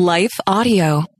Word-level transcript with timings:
Life 0.00 0.40
Audio. 0.46 1.19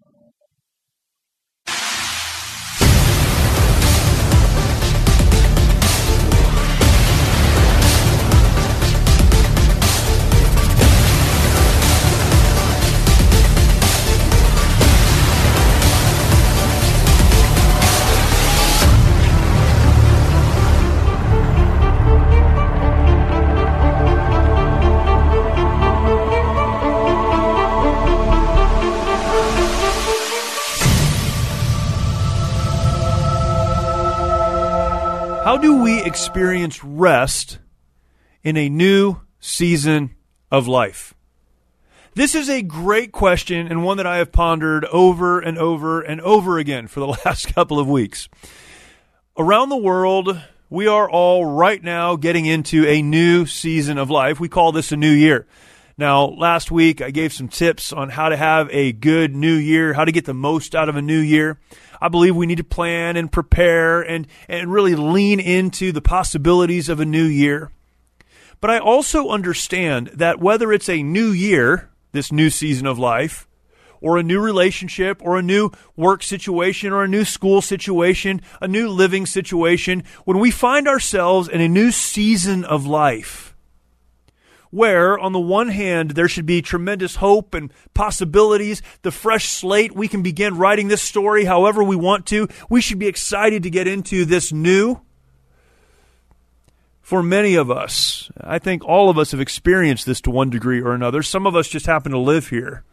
Do 35.61 35.83
we 35.83 36.03
experience 36.03 36.83
rest 36.83 37.59
in 38.43 38.57
a 38.57 38.71
new 38.71 39.21
season 39.41 40.15
of 40.51 40.67
life? 40.67 41.13
This 42.15 42.35
is 42.35 42.49
a 42.49 42.63
great 42.63 43.13
question 43.13 43.67
and 43.67 43.85
one 43.85 43.99
that 43.99 44.07
I 44.07 44.17
have 44.17 44.33
pondered 44.33 44.87
over 44.87 45.39
and 45.39 45.59
over 45.59 46.01
and 46.01 46.21
over 46.23 46.59
again 46.59 46.89
for 46.89 47.01
the 47.01 47.07
last 47.25 47.55
couple 47.55 47.79
of 47.79 47.87
weeks. 47.89 48.29
Around 49.37 49.69
the 49.69 49.77
world, 49.77 50.41
we 50.71 50.87
are 50.87 51.11
all 51.11 51.45
right 51.45 51.83
now 51.83 52.17
getting 52.17 52.47
into 52.47 52.87
a 52.87 53.03
new 53.03 53.45
season 53.45 53.99
of 53.99 54.09
life. 54.09 54.41
We 54.41 54.49
call 54.49 54.73
this 54.73 54.93
a 54.93 54.97
new 54.97 55.13
year. 55.13 55.47
Now, 56.01 56.29
last 56.29 56.71
week 56.71 57.03
I 57.03 57.11
gave 57.11 57.31
some 57.31 57.49
tips 57.49 57.93
on 57.93 58.09
how 58.09 58.31
to 58.31 58.37
have 58.39 58.71
a 58.71 58.91
good 58.91 59.37
new 59.37 59.55
year, 59.55 59.93
how 59.93 60.07
to 60.07 60.13
get 60.13 60.25
the 60.25 60.33
most 60.33 60.75
out 60.75 60.89
of 60.89 60.97
a 60.97 61.03
new 61.03 61.19
year. 61.19 61.61
I 62.01 62.09
believe 62.09 62.35
we 62.35 62.47
need 62.47 62.57
to 62.57 62.65
plan 62.65 63.19
and 63.19 63.31
prepare 63.31 64.01
and, 64.01 64.27
and 64.49 64.73
really 64.73 64.95
lean 64.95 65.41
into 65.41 65.93
the 65.93 66.01
possibilities 66.01 66.89
of 66.89 67.01
a 67.01 67.05
new 67.05 67.27
year. 67.27 67.71
But 68.63 68.71
I 68.71 68.79
also 68.79 69.29
understand 69.29 70.07
that 70.15 70.41
whether 70.41 70.73
it's 70.73 70.89
a 70.89 71.03
new 71.03 71.33
year, 71.33 71.91
this 72.13 72.33
new 72.33 72.49
season 72.49 72.87
of 72.87 72.99
life, 72.99 73.47
or 74.01 74.17
a 74.17 74.23
new 74.23 74.41
relationship, 74.41 75.21
or 75.21 75.37
a 75.37 75.43
new 75.43 75.71
work 75.97 76.23
situation, 76.23 76.95
or 76.95 77.05
a 77.05 77.09
new 77.09 77.27
school 77.27 77.61
situation, 77.61 78.41
a 78.63 78.67
new 78.67 78.89
living 78.89 79.27
situation, 79.27 80.03
when 80.25 80.39
we 80.39 80.51
find 80.51 80.89
ourselves 80.89 81.47
in 81.47 81.61
a 81.61 81.69
new 81.69 81.91
season 81.91 82.65
of 82.65 82.87
life, 82.87 83.50
where, 84.71 85.19
on 85.19 85.33
the 85.33 85.41
one 85.41 85.69
hand, 85.69 86.13
there 86.13 86.29
should 86.29 86.47
be 86.47 86.63
tremendous 86.63 87.17
hope 87.17 87.55
and 87.55 87.73
possibilities, 87.93 88.83
the 89.03 89.11
fresh 89.11 89.49
slate, 89.49 89.95
we 89.95 90.09
can 90.09 90.23
begin 90.23 90.57
writing 90.57 90.89
this 90.89 91.03
story 91.03 91.45
however 91.45 91.83
we 91.83 91.97
want 91.97 92.27
to. 92.27 92.49
We 92.69 92.81
should 92.81 92.99
be 92.99 93.09
excited 93.09 93.65
to 93.65 93.71
get 93.71 93.89
into 93.89 94.25
this 94.25 94.53
new. 94.53 95.01
For 97.03 97.23
many 97.25 97.57
of 97.57 97.73
us, 97.73 98.31
I 98.41 98.61
think 98.61 98.85
all 98.85 99.11
of 99.11 99.19
us 99.19 99.33
have 99.33 99.41
experienced 99.41 100.07
this 100.07 100.21
to 100.21 100.31
one 100.31 100.51
degree 100.51 100.81
or 100.81 100.93
another. 100.93 101.25
Some 101.25 101.45
of 101.45 101.57
us 101.57 101.67
just 101.67 101.87
happen 101.87 102.13
to 102.13 102.19
live 102.19 102.51
here. 102.51 102.85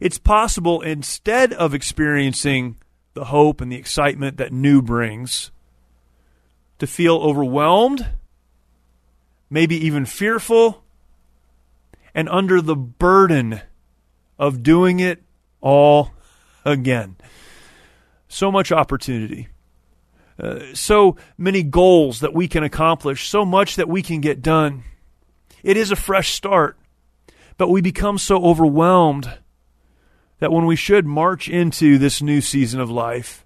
It's 0.00 0.16
possible, 0.16 0.80
instead 0.80 1.52
of 1.52 1.74
experiencing 1.74 2.76
the 3.12 3.26
hope 3.26 3.60
and 3.60 3.70
the 3.70 3.76
excitement 3.76 4.38
that 4.38 4.52
new 4.52 4.80
brings, 4.80 5.50
to 6.78 6.86
feel 6.86 7.16
overwhelmed 7.16 8.06
maybe 9.50 9.76
even 9.86 10.04
fearful, 10.04 10.84
and 12.14 12.28
under 12.28 12.60
the 12.60 12.76
burden 12.76 13.60
of 14.38 14.62
doing 14.62 15.00
it 15.00 15.22
all 15.60 16.12
again. 16.64 17.16
So 18.28 18.52
much 18.52 18.70
opportunity. 18.72 19.48
Uh, 20.40 20.60
so 20.74 21.16
many 21.36 21.62
goals 21.62 22.20
that 22.20 22.34
we 22.34 22.46
can 22.46 22.62
accomplish, 22.62 23.28
so 23.28 23.44
much 23.44 23.76
that 23.76 23.88
we 23.88 24.02
can 24.02 24.20
get 24.20 24.42
done. 24.42 24.84
It 25.62 25.76
is 25.76 25.90
a 25.90 25.96
fresh 25.96 26.32
start, 26.34 26.78
but 27.56 27.68
we 27.68 27.80
become 27.80 28.18
so 28.18 28.44
overwhelmed 28.44 29.38
that 30.38 30.52
when 30.52 30.66
we 30.66 30.76
should 30.76 31.04
march 31.04 31.48
into 31.48 31.98
this 31.98 32.22
new 32.22 32.40
season 32.40 32.80
of 32.80 32.90
life, 32.90 33.44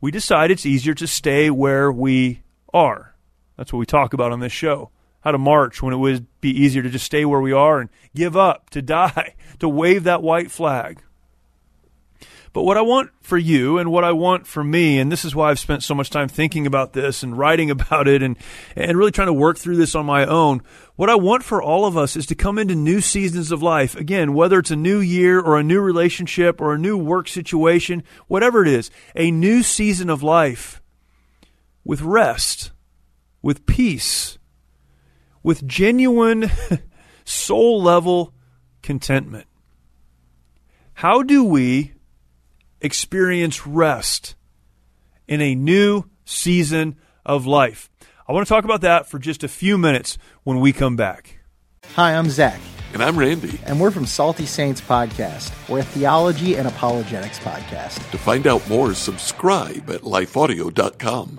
we 0.00 0.10
decide 0.10 0.50
it's 0.50 0.66
easier 0.66 0.92
to 0.94 1.06
stay 1.06 1.48
where 1.48 1.90
we 1.90 2.42
are. 2.74 3.14
That's 3.56 3.72
what 3.72 3.78
we 3.78 3.86
talk 3.86 4.12
about 4.12 4.32
on 4.32 4.40
this 4.40 4.52
show 4.52 4.90
how 5.22 5.32
to 5.32 5.38
march 5.38 5.82
when 5.82 5.94
it 5.94 5.98
would 5.98 6.26
be 6.40 6.50
easier 6.50 6.82
to 6.82 6.90
just 6.90 7.06
stay 7.06 7.24
where 7.24 7.40
we 7.40 7.52
are 7.52 7.80
and 7.80 7.90
give 8.14 8.36
up, 8.36 8.70
to 8.70 8.82
die, 8.82 9.34
to 9.58 9.68
wave 9.68 10.04
that 10.04 10.22
white 10.22 10.50
flag. 10.50 11.02
But 12.52 12.64
what 12.64 12.76
I 12.76 12.82
want 12.82 13.10
for 13.22 13.38
you 13.38 13.78
and 13.78 13.90
what 13.90 14.04
I 14.04 14.12
want 14.12 14.46
for 14.46 14.62
me, 14.62 14.98
and 14.98 15.10
this 15.10 15.24
is 15.24 15.34
why 15.34 15.50
I've 15.50 15.58
spent 15.58 15.82
so 15.82 15.94
much 15.94 16.10
time 16.10 16.28
thinking 16.28 16.66
about 16.66 16.92
this 16.92 17.22
and 17.22 17.36
writing 17.36 17.70
about 17.70 18.08
it 18.08 18.22
and, 18.22 18.36
and 18.76 18.98
really 18.98 19.10
trying 19.10 19.28
to 19.28 19.32
work 19.32 19.56
through 19.56 19.76
this 19.76 19.94
on 19.94 20.04
my 20.04 20.26
own, 20.26 20.60
what 20.96 21.08
I 21.08 21.14
want 21.14 21.44
for 21.44 21.62
all 21.62 21.86
of 21.86 21.96
us 21.96 22.14
is 22.14 22.26
to 22.26 22.34
come 22.34 22.58
into 22.58 22.74
new 22.74 23.00
seasons 23.00 23.52
of 23.52 23.62
life. 23.62 23.96
Again, 23.96 24.34
whether 24.34 24.58
it's 24.58 24.70
a 24.70 24.76
new 24.76 25.00
year 25.00 25.40
or 25.40 25.58
a 25.58 25.62
new 25.62 25.80
relationship 25.80 26.60
or 26.60 26.74
a 26.74 26.78
new 26.78 26.98
work 26.98 27.26
situation, 27.26 28.02
whatever 28.28 28.62
it 28.62 28.68
is, 28.68 28.90
a 29.16 29.30
new 29.30 29.62
season 29.62 30.10
of 30.10 30.22
life 30.22 30.82
with 31.84 32.02
rest, 32.02 32.70
with 33.40 33.64
peace, 33.64 34.38
with 35.42 35.66
genuine 35.66 36.50
soul 37.24 37.82
level 37.82 38.34
contentment. 38.82 39.46
How 40.94 41.22
do 41.22 41.44
we 41.44 41.92
experience 42.80 43.66
rest 43.66 44.34
in 45.26 45.40
a 45.40 45.54
new 45.54 46.04
season 46.24 46.96
of 47.24 47.46
life? 47.46 47.90
I 48.28 48.32
want 48.32 48.46
to 48.46 48.52
talk 48.52 48.64
about 48.64 48.82
that 48.82 49.08
for 49.08 49.18
just 49.18 49.42
a 49.42 49.48
few 49.48 49.76
minutes 49.78 50.18
when 50.44 50.60
we 50.60 50.72
come 50.72 50.96
back. 50.96 51.40
Hi, 51.94 52.14
I'm 52.14 52.30
Zach. 52.30 52.60
And 52.92 53.02
I'm 53.02 53.18
Randy. 53.18 53.58
And 53.64 53.80
we're 53.80 53.90
from 53.90 54.06
Salty 54.06 54.46
Saints 54.46 54.80
Podcast. 54.80 55.52
We're 55.68 55.80
a 55.80 55.84
theology 55.84 56.56
and 56.56 56.68
apologetics 56.68 57.38
podcast. 57.38 58.10
To 58.10 58.18
find 58.18 58.46
out 58.46 58.68
more, 58.68 58.94
subscribe 58.94 59.88
at 59.90 60.02
lifeaudio.com. 60.02 61.38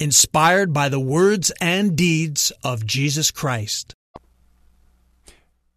inspired 0.00 0.72
by 0.72 0.88
the 0.88 0.98
words 0.98 1.52
and 1.60 1.94
deeds 1.94 2.50
of 2.64 2.86
Jesus 2.86 3.30
Christ. 3.30 3.94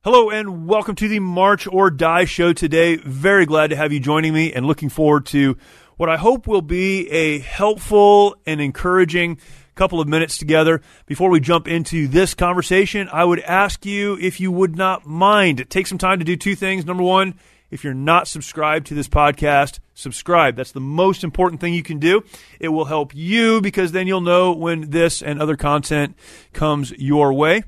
Hello 0.01 0.29
and 0.29 0.65
welcome 0.65 0.95
to 0.95 1.09
the 1.09 1.19
March 1.19 1.67
or 1.67 1.89
Die 1.89 2.25
show 2.25 2.53
today. 2.53 2.95
Very 2.95 3.45
glad 3.45 3.69
to 3.69 3.75
have 3.75 3.91
you 3.91 3.99
joining 3.99 4.33
me 4.33 4.53
and 4.53 4.65
looking 4.65 4.89
forward 4.89 5.25
to 5.27 5.57
what 5.97 6.09
I 6.09 6.17
hope 6.17 6.47
will 6.47 6.61
be 6.61 7.09
a 7.09 7.39
helpful 7.39 8.35
and 8.45 8.61
encouraging 8.61 9.39
couple 9.75 9.99
of 9.99 10.07
minutes 10.07 10.37
together. 10.37 10.81
Before 11.05 11.29
we 11.29 11.39
jump 11.39 11.67
into 11.67 12.07
this 12.07 12.33
conversation, 12.33 13.09
I 13.11 13.25
would 13.25 13.39
ask 13.41 13.85
you 13.85 14.17
if 14.21 14.39
you 14.39 14.51
would 14.51 14.77
not 14.77 15.05
mind 15.05 15.65
take 15.69 15.87
some 15.87 15.97
time 15.97 16.19
to 16.19 16.25
do 16.25 16.35
two 16.35 16.55
things. 16.55 16.85
Number 16.85 17.03
one, 17.03 17.35
if 17.71 17.83
you're 17.83 17.93
not 17.93 18.27
subscribed 18.27 18.87
to 18.87 18.93
this 18.93 19.09
podcast, 19.09 19.79
subscribe. 19.93 20.55
That's 20.55 20.71
the 20.71 20.79
most 20.79 21.23
important 21.23 21.61
thing 21.61 21.73
you 21.73 21.83
can 21.83 21.99
do. 21.99 22.23
It 22.59 22.69
will 22.69 22.85
help 22.85 23.15
you 23.15 23.61
because 23.61 23.91
then 23.91 24.07
you'll 24.07 24.21
know 24.21 24.53
when 24.53 24.89
this 24.89 25.21
and 25.21 25.41
other 25.41 25.55
content 25.55 26.15
comes 26.53 26.91
your 26.91 27.33
way. 27.33 27.63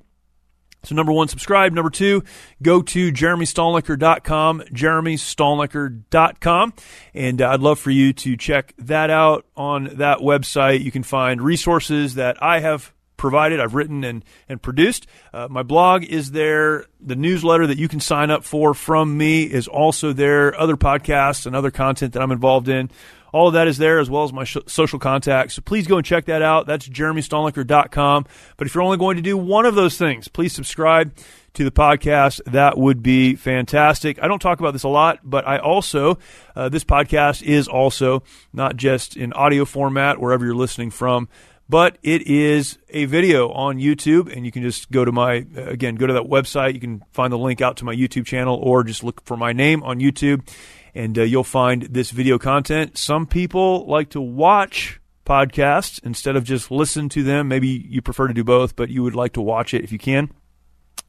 So, 0.86 0.96
number 0.96 1.12
one, 1.12 1.28
subscribe. 1.28 1.74
Number 1.74 1.90
two, 1.90 2.24
go 2.62 2.82
to 2.84 3.12
jeremystalnecker.com, 3.12 4.64
jeremystalnecker.com. 4.72 6.74
And 7.14 7.42
uh, 7.42 7.50
I'd 7.50 7.60
love 7.60 7.80
for 7.80 7.92
you 7.92 8.14
to 8.14 8.38
check 8.38 8.74
that 8.78 9.10
out 9.10 9.46
on 9.56 9.96
that 9.96 10.20
website. 10.20 10.84
You 10.84 10.92
can 10.92 11.04
find 11.04 11.42
resources 11.42 12.16
that 12.16 12.42
I 12.42 12.60
have 12.60 12.94
provided, 13.18 13.60
I've 13.60 13.76
written 13.76 14.04
and, 14.04 14.24
and 14.50 14.62
produced. 14.62 15.08
Uh, 15.34 15.48
my 15.50 15.64
blog 15.64 16.04
is 16.04 16.32
there. 16.32 16.86
The 17.00 17.16
newsletter 17.16 17.68
that 17.68 17.78
you 17.78 17.88
can 17.88 18.00
sign 18.00 18.32
up 18.32 18.44
for 18.44 18.74
from 18.74 19.18
me 19.18 19.44
is 19.44 19.68
also 19.68 20.14
there. 20.14 20.60
Other 20.60 20.76
podcasts 20.78 21.46
and 21.46 21.56
other 21.56 21.72
content 21.72 22.14
that 22.14 22.22
I'm 22.22 22.32
involved 22.32 22.68
in 22.68 22.90
All 23.32 23.48
of 23.50 23.54
that 23.56 23.68
is 23.68 23.78
there 23.78 24.00
as 24.00 24.10
well 24.10 24.24
as 24.24 24.32
my 24.32 24.46
sh- 24.46 24.58
social 24.66 24.98
contacts. 24.98 25.56
So 25.56 25.62
please 25.62 25.88
go 25.88 25.98
and 25.98 26.06
check 26.06 26.26
that 26.26 26.42
out. 26.42 26.68
That's 26.68 26.88
jeremystalnecker.com. 26.88 28.26
But 28.56 28.68
if 28.68 28.74
you're 28.74 28.84
only 28.84 28.98
going 28.98 29.18
to 29.18 29.22
do 29.22 29.38
one 29.38 29.66
of 29.66 29.76
those 29.76 29.98
things, 29.98 30.30
please 30.30 30.54
subscribe 30.54 31.14
to 31.56 31.64
the 31.66 31.72
podcast. 31.72 32.42
That 32.46 32.78
would 32.78 33.04
be 33.04 33.36
fantastic. 33.36 34.22
I 34.22 34.28
don't 34.30 34.42
talk 34.42 34.60
about 34.62 34.72
this 34.72 34.84
a 34.84 34.90
lot, 34.90 35.20
but 35.24 35.46
I 35.48 35.58
also, 35.58 36.18
uh, 36.56 36.70
this 36.70 36.84
podcast 36.86 37.44
is 37.44 37.68
also 37.68 38.24
not 38.54 38.78
just 38.78 39.18
in 39.18 39.34
audio 39.34 39.66
format 39.66 40.20
wherever 40.20 40.46
you're 40.46 40.56
listening 40.56 40.92
from, 40.92 41.28
but 41.68 41.98
it 42.04 42.24
is 42.24 42.78
a 42.90 43.06
video 43.06 43.50
on 43.52 43.78
YouTube, 43.78 44.36
and 44.36 44.46
you 44.46 44.52
can 44.52 44.62
just 44.62 44.92
go 44.92 45.04
to 45.04 45.12
my, 45.12 45.46
again, 45.56 45.96
go 45.96 46.08
to 46.08 46.14
that 46.14 46.24
website. 46.24 46.74
You 46.74 46.80
can 46.80 47.04
find 47.12 47.34
the 47.34 47.38
link 47.38 47.62
out 47.62 47.78
to 47.78 47.86
my 47.86 47.96
YouTube 47.96 48.26
channel 48.26 48.60
or 48.62 48.84
just 48.84 49.04
look 49.04 49.26
for 49.26 49.36
my 49.36 49.52
name 49.54 49.82
on 49.84 50.00
YouTube, 50.00 50.48
and 50.94 51.18
uh, 51.18 51.24
you'll 51.24 51.44
find 51.44 51.84
this 51.84 52.12
video 52.12 52.38
content. 52.38 52.98
Some 52.98 53.26
people 53.26 53.86
like 53.88 54.10
to 54.12 54.22
watch 54.22 55.00
podcasts 55.26 56.00
instead 56.04 56.36
of 56.36 56.44
just 56.44 56.70
listen 56.70 57.10
to 57.10 57.24
them. 57.24 57.48
Maybe 57.48 57.68
you 57.68 58.02
prefer 58.02 58.28
to 58.28 58.34
do 58.34 58.44
both, 58.44 58.76
but 58.76 58.90
you 58.90 59.02
would 59.04 59.16
like 59.16 59.34
to 59.34 59.42
watch 59.42 59.74
it 59.74 59.84
if 59.84 59.92
you 59.92 59.98
can. 59.98 60.30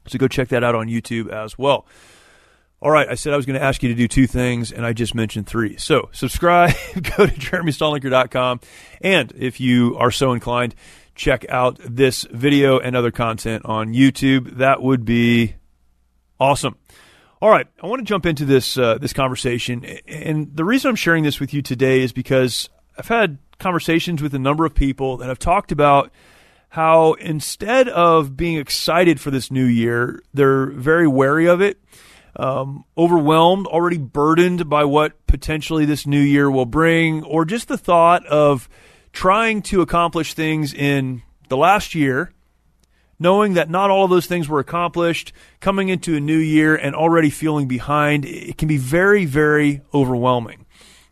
So 0.09 0.19
go 0.19 0.29
check 0.29 0.49
that 0.49 0.65
out 0.65 0.75
on 0.75 0.89
YouTube 0.89 1.29
as 1.29 1.59
well. 1.59 1.87
All 2.83 2.91
right, 2.91 3.09
I 3.09 3.15
said 3.15 3.33
I 3.33 3.37
was 3.37 3.47
going 3.47 3.59
to 3.59 3.65
ask 3.65 3.83
you 3.83 3.89
to 3.89 3.95
do 3.95 4.07
two 4.07 4.27
things, 4.27 4.71
and 4.71 4.85
I 4.85 4.93
just 4.93 5.15
mentioned 5.15 5.47
three. 5.47 5.79
So 5.79 6.11
subscribe, 6.13 6.75
go 6.95 7.27
to 7.27 7.33
jeremystalnecker.com, 7.33 8.61
and 9.01 9.33
if 9.35 9.61
you 9.61 9.97
are 9.99 10.11
so 10.11 10.33
inclined, 10.33 10.75
check 11.15 11.47
out 11.49 11.79
this 11.83 12.25
video 12.31 12.79
and 12.79 12.95
other 12.95 13.11
content 13.11 13.65
on 13.65 13.95
YouTube. 13.95 14.59
That 14.59 14.83
would 14.83 15.07
be 15.07 15.57
awesome. 16.39 16.77
All 17.41 17.49
right, 17.49 17.67
I 17.83 17.87
want 17.87 18.01
to 18.01 18.05
jump 18.05 18.27
into 18.27 18.45
this 18.45 18.77
uh, 18.77 18.99
this 18.99 19.15
conversation, 19.15 19.85
and 20.07 20.55
the 20.55 20.65
reason 20.65 20.91
I'm 20.91 20.97
sharing 20.97 21.25
this 21.25 21.41
with 21.41 21.55
you 21.55 21.63
today 21.63 22.03
is 22.03 22.13
because 22.13 22.69
I've 22.99 23.09
had 23.09 23.39
conversations 23.59 24.23
with 24.23 24.35
a 24.35 24.39
number 24.39 24.67
of 24.67 24.75
people 24.75 25.17
that 25.19 25.29
have 25.29 25.39
talked 25.39 25.73
about 25.73 26.11
how 26.69 27.15
instead 27.15 27.89
of 27.89 28.37
being 28.37 28.59
excited 28.59 29.19
for 29.19 29.31
this 29.31 29.51
new 29.51 29.65
year, 29.65 30.23
they're 30.35 30.67
very 30.67 31.07
wary 31.07 31.47
of 31.47 31.63
it, 31.63 31.81
um, 32.39 32.85
overwhelmed, 32.97 33.67
already 33.67 33.99
burdened 33.99 34.69
by 34.69 34.85
what 34.85 35.27
potentially 35.27 35.85
this 35.85 36.07
new 36.07 36.21
year 36.21 36.51
will 36.51 36.67
bring, 36.67 37.25
or 37.25 37.45
just 37.45 37.69
the 37.69 37.79
thought 37.79 38.25
of 38.27 38.69
trying 39.13 39.63
to 39.63 39.81
accomplish 39.81 40.35
things 40.35 40.75
in 40.75 41.23
the 41.49 41.57
last 41.57 41.95
year, 41.95 42.33
knowing 43.19 43.55
that 43.55 43.71
not 43.71 43.91
all 43.91 44.05
of 44.05 44.11
those 44.11 44.27
things 44.27 44.49
were 44.49 44.61
accomplished, 44.61 45.33
coming 45.61 45.89
into 45.89 46.17
a 46.17 46.21
new 46.21 46.39
year 46.39 46.77
and 46.77 46.95
already 46.95 47.31
feeling 47.31 47.67
behind, 47.67 48.25
it 48.27 48.59
can 48.59 48.69
be 48.69 48.77
very, 48.77 49.25
very 49.25 49.81
overwhelming. 49.95 50.66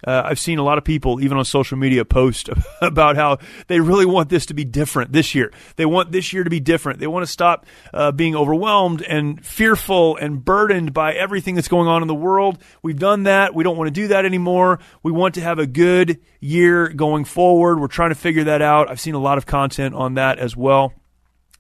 Uh, 0.07 0.23
I've 0.25 0.39
seen 0.39 0.59
a 0.59 0.63
lot 0.63 0.79
of 0.79 0.85
people, 0.85 1.23
even 1.23 1.39
on 1.39 1.45
social 1.45 1.79
media, 1.79 2.05
post 2.05 2.51
about 2.81 3.17
how 3.17 3.39
they 3.67 3.81
really 3.81 4.07
want 4.07 4.29
this 4.29 4.47
to 4.47 4.55
be 4.55 4.65
different 4.65 5.13
this 5.13 5.35
year. 5.35 5.53
They 5.77 5.87
want 5.87 6.13
this 6.13 6.33
year 6.33 6.45
to 6.45 6.51
be 6.51 6.61
different. 6.61 6.99
They 7.01 7.07
want 7.07 7.25
to 7.25 7.31
stop 7.31 7.67
uh, 7.93 8.13
being 8.13 8.37
overwhelmed 8.37 9.03
and 9.03 9.45
fearful 9.45 10.17
and 10.17 10.45
burdened 10.45 10.93
by 10.93 11.15
everything 11.15 11.55
that's 11.55 11.69
going 11.69 11.89
on 11.89 12.03
in 12.03 12.09
the 12.09 12.15
world. 12.15 12.59
We've 12.83 12.99
done 12.99 13.25
that. 13.25 13.55
We 13.55 13.65
don't 13.65 13.77
want 13.77 13.89
to 13.89 14.01
do 14.01 14.09
that 14.09 14.25
anymore. 14.25 14.81
We 15.03 15.13
want 15.13 15.35
to 15.37 15.41
have 15.41 15.59
a 15.59 15.67
good 15.67 16.21
year 16.41 16.89
going 16.89 17.25
forward. 17.25 17.81
We're 17.81 17.89
trying 17.89 18.11
to 18.11 18.15
figure 18.15 18.45
that 18.45 18.63
out. 18.63 18.91
I've 18.91 19.01
seen 19.01 19.15
a 19.15 19.21
lot 19.21 19.39
of 19.39 19.47
content 19.47 19.95
on 19.95 20.15
that 20.15 20.39
as 20.39 20.57
well. 20.57 20.93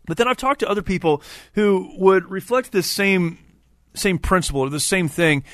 But 0.07 0.19
then 0.19 0.29
I've 0.29 0.37
talked 0.37 0.61
to 0.61 0.69
other 0.69 0.83
people 0.83 1.23
who 1.55 1.91
would 1.97 2.31
reflect 2.31 2.73
this 2.73 2.91
same 2.91 3.39
same 3.95 4.19
principle 4.19 4.61
or 4.61 4.71
the 4.71 4.81
same 4.81 5.09
thing, 5.09 5.45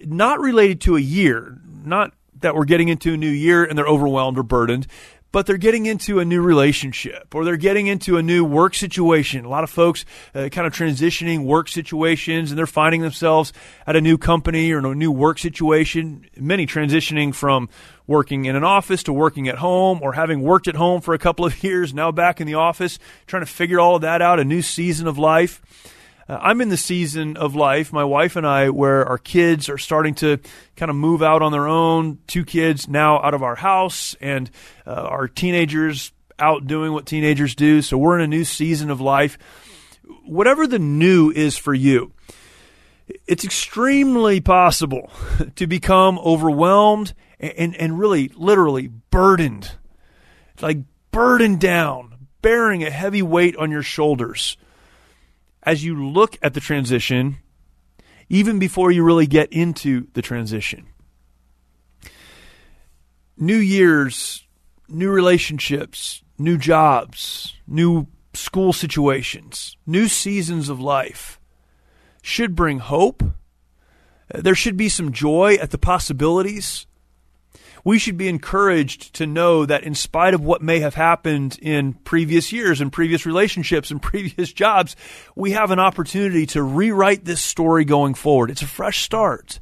not 0.00 0.40
related 0.40 0.80
to 0.80 0.96
a 0.96 1.00
year, 1.00 1.58
not 1.84 2.14
that 2.42 2.54
we're 2.54 2.64
getting 2.64 2.88
into 2.88 3.14
a 3.14 3.16
new 3.16 3.30
year 3.30 3.64
and 3.64 3.76
they're 3.76 3.86
overwhelmed 3.86 4.38
or 4.38 4.42
burdened, 4.42 4.86
but 5.32 5.46
they're 5.46 5.56
getting 5.56 5.86
into 5.86 6.20
a 6.20 6.24
new 6.24 6.42
relationship 6.42 7.34
or 7.34 7.44
they're 7.44 7.56
getting 7.56 7.86
into 7.86 8.18
a 8.18 8.22
new 8.22 8.44
work 8.44 8.74
situation. 8.74 9.44
A 9.44 9.48
lot 9.48 9.64
of 9.64 9.70
folks 9.70 10.04
uh, 10.34 10.50
kind 10.50 10.66
of 10.66 10.74
transitioning 10.74 11.44
work 11.44 11.68
situations 11.68 12.50
and 12.50 12.58
they're 12.58 12.66
finding 12.66 13.00
themselves 13.00 13.52
at 13.86 13.96
a 13.96 14.00
new 14.00 14.18
company 14.18 14.70
or 14.70 14.78
a 14.78 14.94
new 14.94 15.10
work 15.10 15.38
situation. 15.38 16.26
Many 16.36 16.66
transitioning 16.66 17.34
from 17.34 17.70
working 18.06 18.44
in 18.44 18.54
an 18.54 18.64
office 18.64 19.02
to 19.04 19.12
working 19.12 19.48
at 19.48 19.56
home 19.56 20.00
or 20.02 20.12
having 20.12 20.42
worked 20.42 20.68
at 20.68 20.76
home 20.76 21.00
for 21.00 21.14
a 21.14 21.18
couple 21.18 21.46
of 21.46 21.64
years, 21.64 21.94
now 21.94 22.12
back 22.12 22.40
in 22.40 22.46
the 22.46 22.54
office, 22.54 22.98
trying 23.26 23.42
to 23.42 23.50
figure 23.50 23.80
all 23.80 23.96
of 23.96 24.02
that 24.02 24.20
out, 24.20 24.38
a 24.38 24.44
new 24.44 24.60
season 24.60 25.08
of 25.08 25.18
life. 25.18 25.62
Uh, 26.32 26.38
I'm 26.40 26.62
in 26.62 26.70
the 26.70 26.78
season 26.78 27.36
of 27.36 27.54
life, 27.54 27.92
my 27.92 28.04
wife 28.04 28.36
and 28.36 28.46
I, 28.46 28.70
where 28.70 29.04
our 29.04 29.18
kids 29.18 29.68
are 29.68 29.76
starting 29.76 30.14
to 30.16 30.38
kind 30.76 30.88
of 30.88 30.96
move 30.96 31.22
out 31.22 31.42
on 31.42 31.52
their 31.52 31.68
own. 31.68 32.20
Two 32.26 32.46
kids 32.46 32.88
now 32.88 33.20
out 33.20 33.34
of 33.34 33.42
our 33.42 33.54
house, 33.54 34.16
and 34.18 34.50
uh, 34.86 34.92
our 34.92 35.28
teenagers 35.28 36.10
out 36.38 36.66
doing 36.66 36.92
what 36.92 37.04
teenagers 37.04 37.54
do. 37.54 37.82
So 37.82 37.98
we're 37.98 38.18
in 38.18 38.24
a 38.24 38.28
new 38.28 38.44
season 38.44 38.90
of 38.90 38.98
life. 38.98 39.36
Whatever 40.24 40.66
the 40.66 40.78
new 40.78 41.30
is 41.30 41.58
for 41.58 41.74
you, 41.74 42.12
it's 43.26 43.44
extremely 43.44 44.40
possible 44.40 45.10
to 45.56 45.66
become 45.66 46.18
overwhelmed 46.18 47.12
and, 47.40 47.76
and 47.76 47.98
really, 47.98 48.30
literally 48.34 48.86
burdened, 48.86 49.72
like 50.62 50.78
burdened 51.10 51.60
down, 51.60 52.28
bearing 52.40 52.82
a 52.84 52.90
heavy 52.90 53.20
weight 53.20 53.54
on 53.58 53.70
your 53.70 53.82
shoulders 53.82 54.56
as 55.62 55.84
you 55.84 56.08
look 56.08 56.38
at 56.42 56.54
the 56.54 56.60
transition, 56.60 57.36
even 58.28 58.58
before 58.58 58.90
you 58.90 59.04
really 59.04 59.26
get 59.26 59.52
into 59.52 60.08
the 60.14 60.22
transition. 60.22 60.86
New 63.36 63.56
years, 63.56 64.46
new 64.88 65.10
relationships, 65.10 66.22
new 66.38 66.58
jobs, 66.58 67.54
new 67.66 68.06
school 68.34 68.72
situations, 68.72 69.76
new 69.86 70.08
seasons 70.08 70.68
of 70.68 70.80
life 70.80 71.40
should 72.22 72.54
bring 72.54 72.78
hope. 72.78 73.22
There 74.28 74.54
should 74.54 74.76
be 74.76 74.88
some 74.88 75.12
joy 75.12 75.54
at 75.54 75.70
the 75.70 75.78
possibilities 75.78 76.86
we 77.84 77.98
should 77.98 78.16
be 78.16 78.28
encouraged 78.28 79.14
to 79.14 79.26
know 79.26 79.66
that 79.66 79.82
in 79.82 79.94
spite 79.94 80.34
of 80.34 80.40
what 80.40 80.62
may 80.62 80.80
have 80.80 80.94
happened 80.94 81.58
in 81.60 81.94
previous 81.94 82.52
years 82.52 82.80
and 82.80 82.92
previous 82.92 83.26
relationships 83.26 83.90
and 83.90 84.00
previous 84.02 84.52
jobs, 84.52 84.96
we 85.34 85.52
have 85.52 85.70
an 85.70 85.80
opportunity 85.80 86.46
to 86.46 86.62
rewrite 86.62 87.24
this 87.24 87.42
story 87.42 87.84
going 87.84 88.14
forward. 88.14 88.50
It's 88.50 88.62
a 88.62 88.66
fresh 88.66 89.02
start. 89.02 89.60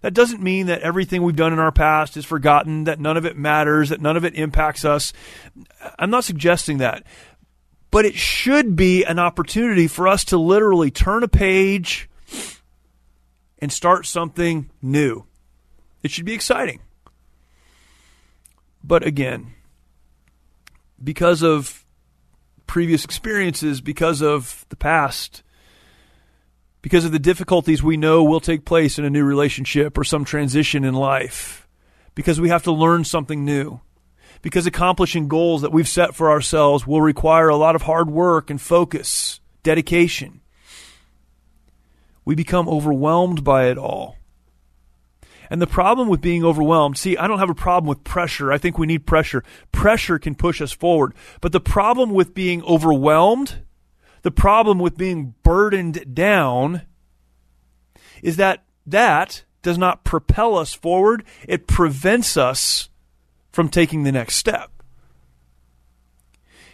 That 0.00 0.12
doesn't 0.12 0.42
mean 0.42 0.66
that 0.66 0.82
everything 0.82 1.22
we've 1.22 1.34
done 1.34 1.54
in 1.54 1.58
our 1.58 1.72
past 1.72 2.18
is 2.18 2.26
forgotten, 2.26 2.84
that 2.84 3.00
none 3.00 3.16
of 3.16 3.24
it 3.24 3.38
matters, 3.38 3.88
that 3.88 4.02
none 4.02 4.18
of 4.18 4.24
it 4.24 4.34
impacts 4.34 4.84
us. 4.84 5.14
I'm 5.98 6.10
not 6.10 6.24
suggesting 6.24 6.78
that. 6.78 7.04
But 7.90 8.04
it 8.04 8.14
should 8.14 8.76
be 8.76 9.04
an 9.04 9.18
opportunity 9.18 9.86
for 9.86 10.06
us 10.08 10.24
to 10.26 10.36
literally 10.36 10.90
turn 10.90 11.22
a 11.22 11.28
page 11.28 12.10
and 13.60 13.72
start 13.72 14.04
something 14.04 14.68
new. 14.82 15.24
It 16.02 16.10
should 16.10 16.26
be 16.26 16.34
exciting. 16.34 16.80
But 18.86 19.06
again, 19.06 19.54
because 21.02 21.42
of 21.42 21.86
previous 22.66 23.04
experiences, 23.04 23.80
because 23.80 24.20
of 24.20 24.66
the 24.68 24.76
past, 24.76 25.42
because 26.82 27.06
of 27.06 27.12
the 27.12 27.18
difficulties 27.18 27.82
we 27.82 27.96
know 27.96 28.22
will 28.22 28.40
take 28.40 28.66
place 28.66 28.98
in 28.98 29.06
a 29.06 29.10
new 29.10 29.24
relationship 29.24 29.96
or 29.96 30.04
some 30.04 30.26
transition 30.26 30.84
in 30.84 30.92
life, 30.92 31.66
because 32.14 32.38
we 32.38 32.50
have 32.50 32.64
to 32.64 32.72
learn 32.72 33.04
something 33.04 33.42
new, 33.42 33.80
because 34.42 34.66
accomplishing 34.66 35.28
goals 35.28 35.62
that 35.62 35.72
we've 35.72 35.88
set 35.88 36.14
for 36.14 36.30
ourselves 36.30 36.86
will 36.86 37.00
require 37.00 37.48
a 37.48 37.56
lot 37.56 37.74
of 37.74 37.82
hard 37.82 38.10
work 38.10 38.50
and 38.50 38.60
focus, 38.60 39.40
dedication. 39.62 40.42
We 42.26 42.34
become 42.34 42.68
overwhelmed 42.68 43.44
by 43.44 43.68
it 43.68 43.78
all. 43.78 44.18
And 45.50 45.60
the 45.60 45.66
problem 45.66 46.08
with 46.08 46.20
being 46.20 46.44
overwhelmed, 46.44 46.98
see, 46.98 47.16
I 47.16 47.26
don't 47.26 47.38
have 47.38 47.50
a 47.50 47.54
problem 47.54 47.88
with 47.88 48.04
pressure. 48.04 48.52
I 48.52 48.58
think 48.58 48.78
we 48.78 48.86
need 48.86 49.06
pressure. 49.06 49.44
Pressure 49.72 50.18
can 50.18 50.34
push 50.34 50.60
us 50.60 50.72
forward. 50.72 51.14
But 51.40 51.52
the 51.52 51.60
problem 51.60 52.12
with 52.12 52.34
being 52.34 52.62
overwhelmed, 52.64 53.62
the 54.22 54.30
problem 54.30 54.78
with 54.78 54.96
being 54.96 55.34
burdened 55.42 56.14
down, 56.14 56.82
is 58.22 58.36
that 58.36 58.64
that 58.86 59.44
does 59.62 59.78
not 59.78 60.04
propel 60.04 60.56
us 60.56 60.74
forward. 60.74 61.24
It 61.46 61.66
prevents 61.66 62.36
us 62.36 62.88
from 63.52 63.68
taking 63.68 64.02
the 64.02 64.12
next 64.12 64.36
step 64.36 64.70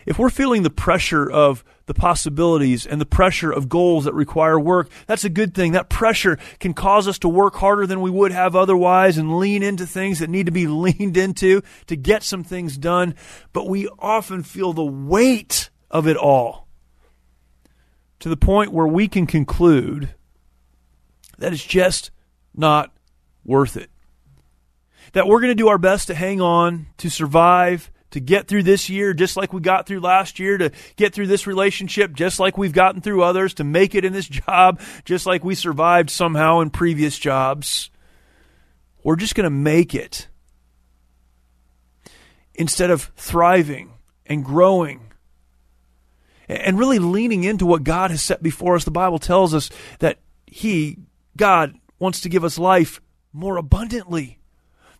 if 0.06 0.18
we're 0.18 0.30
feeling 0.30 0.62
the 0.62 0.70
pressure 0.70 1.30
of 1.30 1.64
the 1.90 1.94
possibilities 1.94 2.86
and 2.86 3.00
the 3.00 3.04
pressure 3.04 3.50
of 3.50 3.68
goals 3.68 4.04
that 4.04 4.14
require 4.14 4.60
work, 4.60 4.88
that's 5.08 5.24
a 5.24 5.28
good 5.28 5.56
thing. 5.56 5.72
That 5.72 5.90
pressure 5.90 6.38
can 6.60 6.72
cause 6.72 7.08
us 7.08 7.18
to 7.18 7.28
work 7.28 7.56
harder 7.56 7.84
than 7.84 8.00
we 8.00 8.12
would 8.12 8.30
have 8.30 8.54
otherwise 8.54 9.18
and 9.18 9.40
lean 9.40 9.64
into 9.64 9.86
things 9.86 10.20
that 10.20 10.30
need 10.30 10.46
to 10.46 10.52
be 10.52 10.66
leaned 10.68 11.16
into 11.16 11.62
to 11.88 11.96
get 11.96 12.22
some 12.22 12.44
things 12.44 12.78
done. 12.78 13.16
But 13.52 13.66
we 13.66 13.88
often 13.98 14.44
feel 14.44 14.72
the 14.72 14.84
weight 14.84 15.68
of 15.90 16.06
it 16.06 16.16
all 16.16 16.68
to 18.20 18.28
the 18.28 18.36
point 18.36 18.72
where 18.72 18.86
we 18.86 19.08
can 19.08 19.26
conclude 19.26 20.14
that 21.38 21.52
it's 21.52 21.66
just 21.66 22.12
not 22.54 22.92
worth 23.44 23.76
it. 23.76 23.90
that 25.12 25.26
we're 25.26 25.40
going 25.40 25.50
to 25.50 25.56
do 25.56 25.66
our 25.66 25.78
best 25.78 26.06
to 26.06 26.14
hang 26.14 26.40
on, 26.40 26.86
to 26.98 27.10
survive, 27.10 27.90
to 28.10 28.20
get 28.20 28.48
through 28.48 28.62
this 28.62 28.88
year 28.88 29.14
just 29.14 29.36
like 29.36 29.52
we 29.52 29.60
got 29.60 29.86
through 29.86 30.00
last 30.00 30.38
year, 30.38 30.58
to 30.58 30.70
get 30.96 31.14
through 31.14 31.26
this 31.26 31.46
relationship 31.46 32.12
just 32.14 32.40
like 32.40 32.58
we've 32.58 32.72
gotten 32.72 33.00
through 33.00 33.22
others, 33.22 33.54
to 33.54 33.64
make 33.64 33.94
it 33.94 34.04
in 34.04 34.12
this 34.12 34.28
job 34.28 34.80
just 35.04 35.26
like 35.26 35.44
we 35.44 35.54
survived 35.54 36.10
somehow 36.10 36.60
in 36.60 36.70
previous 36.70 37.18
jobs. 37.18 37.90
We're 39.02 39.16
just 39.16 39.34
going 39.34 39.44
to 39.44 39.50
make 39.50 39.94
it 39.94 40.28
instead 42.54 42.90
of 42.90 43.10
thriving 43.16 43.94
and 44.26 44.44
growing 44.44 45.12
and 46.48 46.78
really 46.78 46.98
leaning 46.98 47.44
into 47.44 47.64
what 47.64 47.84
God 47.84 48.10
has 48.10 48.22
set 48.22 48.42
before 48.42 48.74
us. 48.74 48.84
The 48.84 48.90
Bible 48.90 49.18
tells 49.18 49.54
us 49.54 49.70
that 50.00 50.18
He, 50.46 50.98
God, 51.36 51.74
wants 51.98 52.20
to 52.22 52.28
give 52.28 52.44
us 52.44 52.58
life 52.58 53.00
more 53.32 53.56
abundantly. 53.56 54.38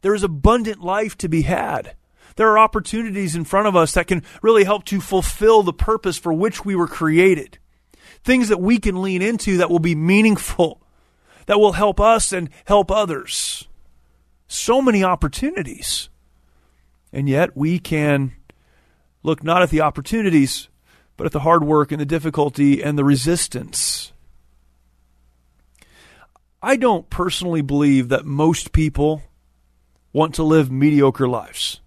There 0.02 0.14
is 0.14 0.22
abundant 0.22 0.80
life 0.80 1.18
to 1.18 1.28
be 1.28 1.42
had. 1.42 1.96
There 2.36 2.48
are 2.50 2.58
opportunities 2.58 3.36
in 3.36 3.44
front 3.44 3.66
of 3.66 3.76
us 3.76 3.94
that 3.94 4.06
can 4.06 4.22
really 4.42 4.64
help 4.64 4.84
to 4.86 5.00
fulfill 5.00 5.62
the 5.62 5.72
purpose 5.72 6.18
for 6.18 6.32
which 6.32 6.64
we 6.64 6.74
were 6.74 6.88
created. 6.88 7.58
Things 8.22 8.48
that 8.48 8.60
we 8.60 8.78
can 8.78 9.02
lean 9.02 9.22
into 9.22 9.58
that 9.58 9.70
will 9.70 9.78
be 9.78 9.94
meaningful, 9.94 10.82
that 11.46 11.58
will 11.58 11.72
help 11.72 12.00
us 12.00 12.32
and 12.32 12.50
help 12.64 12.90
others. 12.90 13.68
So 14.46 14.82
many 14.82 15.02
opportunities. 15.02 16.08
And 17.12 17.28
yet 17.28 17.56
we 17.56 17.78
can 17.78 18.32
look 19.22 19.42
not 19.42 19.62
at 19.62 19.70
the 19.70 19.80
opportunities, 19.80 20.68
but 21.16 21.26
at 21.26 21.32
the 21.32 21.40
hard 21.40 21.64
work 21.64 21.92
and 21.92 22.00
the 22.00 22.06
difficulty 22.06 22.82
and 22.82 22.96
the 22.96 23.04
resistance. 23.04 24.12
I 26.62 26.76
don't 26.76 27.08
personally 27.08 27.62
believe 27.62 28.10
that 28.10 28.26
most 28.26 28.72
people 28.72 29.22
want 30.12 30.34
to 30.34 30.42
live 30.42 30.70
mediocre 30.70 31.28
lives. 31.28 31.80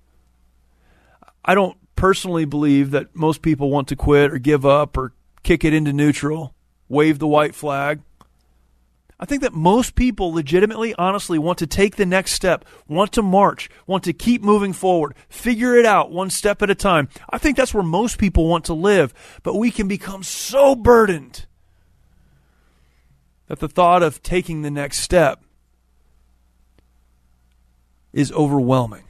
I 1.45 1.55
don't 1.55 1.77
personally 1.95 2.45
believe 2.45 2.91
that 2.91 3.15
most 3.15 3.41
people 3.41 3.69
want 3.69 3.88
to 3.89 3.95
quit 3.95 4.31
or 4.31 4.38
give 4.38 4.65
up 4.65 4.97
or 4.97 5.13
kick 5.43 5.63
it 5.63 5.73
into 5.73 5.93
neutral, 5.93 6.53
wave 6.88 7.19
the 7.19 7.27
white 7.27 7.55
flag. 7.55 8.01
I 9.19 9.25
think 9.25 9.41
that 9.41 9.53
most 9.53 9.95
people 9.95 10.33
legitimately, 10.33 10.93
honestly 10.95 11.39
want 11.39 11.59
to 11.59 11.67
take 11.67 11.95
the 11.95 12.05
next 12.05 12.33
step, 12.33 12.65
want 12.88 13.13
to 13.13 13.21
march, 13.21 13.69
want 13.88 14.03
to 14.03 14.13
keep 14.13 14.41
moving 14.41 14.73
forward, 14.73 15.15
figure 15.29 15.75
it 15.75 15.85
out 15.85 16.12
one 16.12 16.29
step 16.29 16.62
at 16.62 16.69
a 16.69 16.75
time. 16.75 17.07
I 17.29 17.38
think 17.38 17.55
that's 17.55 17.73
where 17.73 17.83
most 17.83 18.17
people 18.17 18.47
want 18.47 18.65
to 18.65 18.73
live, 18.73 19.13
but 19.43 19.55
we 19.55 19.71
can 19.71 19.88
become 19.88 20.23
so 20.23 20.75
burdened 20.75 21.45
that 23.47 23.59
the 23.59 23.69
thought 23.69 24.03
of 24.03 24.21
taking 24.23 24.62
the 24.62 24.71
next 24.71 25.00
step 25.00 25.41
is 28.12 28.31
overwhelming. 28.33 29.03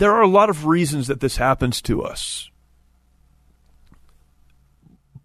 There 0.00 0.14
are 0.14 0.22
a 0.22 0.26
lot 0.26 0.48
of 0.48 0.64
reasons 0.64 1.08
that 1.08 1.20
this 1.20 1.36
happens 1.36 1.82
to 1.82 2.02
us. 2.02 2.48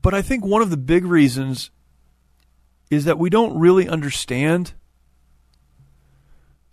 But 0.02 0.14
I 0.14 0.22
think 0.22 0.44
one 0.44 0.62
of 0.62 0.70
the 0.70 0.76
big 0.76 1.06
reasons 1.06 1.72
is 2.92 3.06
that 3.06 3.18
we 3.18 3.30
don't 3.30 3.58
really 3.58 3.88
understand 3.88 4.74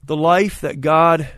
the 0.03 0.17
life 0.17 0.63
that 0.63 0.81
God 0.81 1.29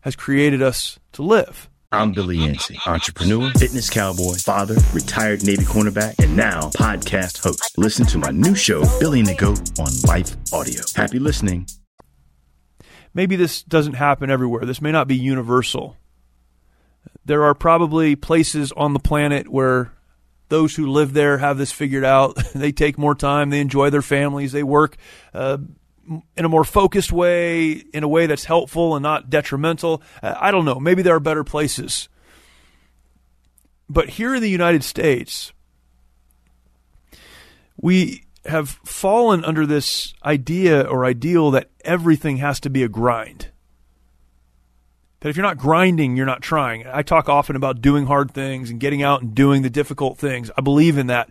has 0.00 0.16
created 0.16 0.62
us 0.62 0.98
to 1.12 1.22
live. 1.22 1.68
I'm 1.92 2.12
Billy 2.12 2.38
Yancey, 2.38 2.80
entrepreneur, 2.86 3.50
fitness 3.58 3.90
cowboy, 3.90 4.36
father, 4.36 4.76
retired 4.94 5.44
Navy 5.44 5.64
cornerback, 5.64 6.18
and 6.24 6.34
now 6.34 6.70
podcast 6.70 7.44
host. 7.44 7.76
Listen 7.76 8.06
to 8.06 8.16
my 8.16 8.30
new 8.30 8.54
show, 8.54 8.82
Billy 8.98 9.20
and 9.20 9.28
the 9.28 9.34
Goat, 9.34 9.60
on 9.78 9.92
Life 10.08 10.34
Audio. 10.54 10.80
Happy 10.96 11.18
listening. 11.18 11.66
Maybe 13.12 13.36
this 13.36 13.62
doesn't 13.62 13.92
happen 13.92 14.30
everywhere. 14.30 14.64
This 14.64 14.80
may 14.80 14.90
not 14.90 15.06
be 15.06 15.16
universal. 15.16 15.98
There 17.24 17.44
are 17.44 17.54
probably 17.54 18.16
places 18.16 18.72
on 18.72 18.92
the 18.92 18.98
planet 18.98 19.48
where 19.48 19.92
those 20.48 20.76
who 20.76 20.86
live 20.86 21.14
there 21.14 21.38
have 21.38 21.58
this 21.58 21.72
figured 21.72 22.04
out. 22.04 22.36
they 22.54 22.72
take 22.72 22.98
more 22.98 23.14
time, 23.14 23.50
they 23.50 23.60
enjoy 23.60 23.90
their 23.90 24.02
families, 24.02 24.52
they 24.52 24.62
work 24.62 24.96
uh, 25.32 25.58
in 26.36 26.44
a 26.44 26.48
more 26.48 26.64
focused 26.64 27.12
way, 27.12 27.72
in 27.72 28.02
a 28.02 28.08
way 28.08 28.26
that's 28.26 28.44
helpful 28.44 28.94
and 28.94 29.02
not 29.02 29.30
detrimental. 29.30 30.02
Uh, 30.22 30.34
I 30.38 30.50
don't 30.50 30.64
know. 30.64 30.78
Maybe 30.78 31.02
there 31.02 31.14
are 31.14 31.20
better 31.20 31.44
places. 31.44 32.08
But 33.88 34.10
here 34.10 34.34
in 34.34 34.42
the 34.42 34.50
United 34.50 34.84
States, 34.84 35.52
we 37.76 38.24
have 38.44 38.68
fallen 38.84 39.44
under 39.44 39.66
this 39.66 40.12
idea 40.24 40.82
or 40.82 41.06
ideal 41.06 41.50
that 41.52 41.70
everything 41.84 42.38
has 42.38 42.60
to 42.60 42.70
be 42.70 42.82
a 42.82 42.88
grind 42.88 43.48
that 45.24 45.30
if 45.30 45.38
you're 45.38 45.46
not 45.46 45.56
grinding, 45.56 46.16
you're 46.16 46.26
not 46.26 46.42
trying. 46.42 46.86
I 46.86 47.00
talk 47.00 47.30
often 47.30 47.56
about 47.56 47.80
doing 47.80 48.04
hard 48.04 48.34
things 48.34 48.68
and 48.68 48.78
getting 48.78 49.02
out 49.02 49.22
and 49.22 49.34
doing 49.34 49.62
the 49.62 49.70
difficult 49.70 50.18
things. 50.18 50.50
I 50.54 50.60
believe 50.60 50.98
in 50.98 51.06
that. 51.06 51.30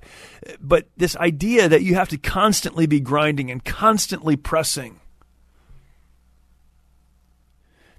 But 0.59 0.87
this 0.97 1.15
idea 1.15 1.69
that 1.69 1.83
you 1.83 1.93
have 1.93 2.09
to 2.09 2.17
constantly 2.17 2.87
be 2.87 2.99
grinding 2.99 3.51
and 3.51 3.63
constantly 3.63 4.35
pressing, 4.35 4.99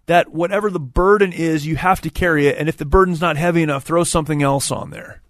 that 0.07 0.33
whatever 0.33 0.69
the 0.69 0.81
burden 0.81 1.33
is, 1.33 1.65
you 1.65 1.77
have 1.77 2.01
to 2.01 2.11
carry 2.11 2.49
it. 2.49 2.59
And 2.59 2.69
if 2.69 2.77
the 2.77 2.85
burden's 2.85 3.21
not 3.21 3.37
heavy 3.37 3.63
enough, 3.63 3.85
throw 3.85 4.03
something 4.03 4.43
else 4.43 4.73
on 4.73 4.91
there. 4.91 5.23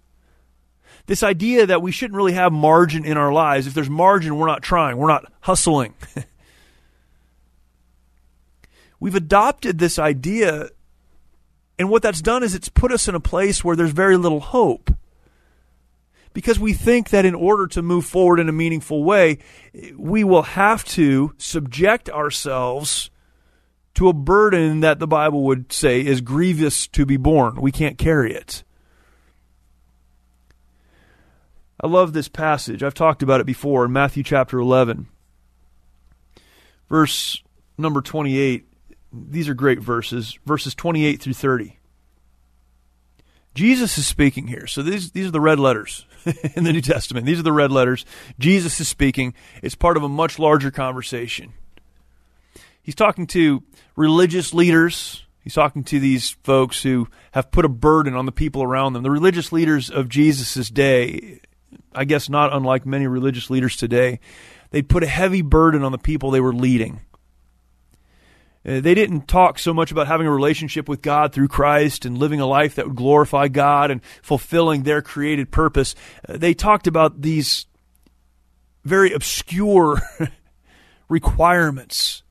This 1.05 1.21
idea 1.21 1.67
that 1.67 1.83
we 1.83 1.91
shouldn't 1.91 2.17
really 2.17 2.33
have 2.33 2.51
margin 2.51 3.05
in 3.05 3.17
our 3.17 3.31
lives. 3.31 3.67
If 3.67 3.75
there's 3.75 3.87
margin, 3.87 4.35
we're 4.35 4.47
not 4.47 4.63
trying, 4.63 4.97
we're 4.97 5.09
not 5.09 5.31
hustling. 5.41 5.93
we've 9.05 9.13
adopted 9.13 9.77
this 9.77 9.99
idea, 9.99 10.67
and 11.77 11.91
what 11.91 12.01
that's 12.01 12.23
done 12.23 12.41
is 12.41 12.55
it's 12.55 12.69
put 12.69 12.91
us 12.91 13.07
in 13.07 13.13
a 13.13 13.19
place 13.19 13.63
where 13.63 13.75
there's 13.75 13.91
very 13.91 14.17
little 14.17 14.39
hope. 14.39 14.89
Because 16.33 16.57
we 16.59 16.73
think 16.73 17.11
that 17.11 17.23
in 17.23 17.35
order 17.35 17.67
to 17.67 17.83
move 17.83 18.07
forward 18.07 18.39
in 18.39 18.49
a 18.49 18.51
meaningful 18.51 19.03
way, 19.03 19.37
we 19.95 20.23
will 20.23 20.41
have 20.41 20.83
to 20.85 21.35
subject 21.37 22.09
ourselves 22.09 23.11
to 23.93 24.09
a 24.09 24.13
burden 24.13 24.79
that 24.79 24.97
the 24.97 25.05
Bible 25.05 25.43
would 25.43 25.71
say 25.71 26.03
is 26.03 26.21
grievous 26.21 26.87
to 26.87 27.05
be 27.05 27.15
borne. 27.15 27.61
We 27.61 27.71
can't 27.71 27.99
carry 27.99 28.33
it. 28.33 28.63
I 31.79 31.85
love 31.85 32.13
this 32.13 32.27
passage. 32.27 32.81
I've 32.81 32.95
talked 32.95 33.21
about 33.21 33.39
it 33.39 33.45
before 33.45 33.85
in 33.85 33.93
Matthew 33.93 34.23
chapter 34.23 34.57
11, 34.57 35.09
verse 36.89 37.43
number 37.77 38.01
28 38.01 38.65
these 39.29 39.49
are 39.49 39.53
great 39.53 39.79
verses, 39.79 40.37
verses 40.45 40.75
28 40.75 41.21
through 41.21 41.33
30. 41.33 41.79
Jesus 43.53 43.97
is 43.97 44.05
speaking 44.05 44.47
here. 44.47 44.67
So 44.67 44.83
these 44.83 45.11
these 45.11 45.27
are 45.27 45.31
the 45.31 45.39
red 45.39 45.59
letters 45.59 46.05
in 46.55 46.65
the 46.65 46.73
New 46.73 46.81
Testament. 46.81 47.25
These 47.25 47.39
are 47.39 47.43
the 47.43 47.53
red 47.53 47.71
letters. 47.71 48.05
Jesus 48.37 48.79
is 48.81 48.87
speaking. 48.87 49.33
It's 49.63 49.75
part 49.75 49.97
of 49.97 50.03
a 50.03 50.09
much 50.09 50.37
larger 50.37 50.71
conversation. 50.71 51.53
He's 52.83 52.95
talking 52.95 53.25
to 53.27 53.63
religious 53.95 54.53
leaders. 54.53 55.25
He's 55.41 55.53
talking 55.53 55.83
to 55.85 55.99
these 55.99 56.31
folks 56.43 56.83
who 56.83 57.07
have 57.31 57.51
put 57.51 57.65
a 57.65 57.69
burden 57.69 58.15
on 58.15 58.25
the 58.25 58.31
people 58.31 58.61
around 58.61 58.93
them. 58.93 59.03
The 59.03 59.11
religious 59.11 59.51
leaders 59.51 59.89
of 59.89 60.09
Jesus' 60.09 60.69
day, 60.69 61.39
I 61.93 62.03
guess 62.03 62.29
not 62.29 62.53
unlike 62.53 62.85
many 62.85 63.07
religious 63.07 63.49
leaders 63.49 63.77
today, 63.77 64.19
they 64.71 64.81
put 64.81 65.03
a 65.03 65.07
heavy 65.07 65.41
burden 65.41 65.83
on 65.83 65.91
the 65.91 65.97
people 65.97 66.31
they 66.31 66.41
were 66.41 66.53
leading. 66.53 67.01
Uh, 68.65 68.79
they 68.79 68.95
didn't 68.95 69.27
talk 69.27 69.59
so 69.59 69.73
much 69.73 69.91
about 69.91 70.07
having 70.07 70.25
a 70.25 70.31
relationship 70.31 70.89
with 70.89 71.01
God 71.01 71.33
through 71.33 71.47
Christ 71.47 72.03
and 72.05 72.17
living 72.17 72.39
a 72.39 72.47
life 72.47 72.75
that 72.75 72.87
would 72.87 72.95
glorify 72.95 73.47
God 73.47 73.91
and 73.91 74.01
fulfilling 74.23 74.83
their 74.83 75.01
created 75.01 75.51
purpose. 75.51 75.93
Uh, 76.27 76.37
they 76.37 76.53
talked 76.53 76.87
about 76.87 77.21
these 77.21 77.67
very 78.83 79.13
obscure 79.13 80.01
requirements 81.09 82.23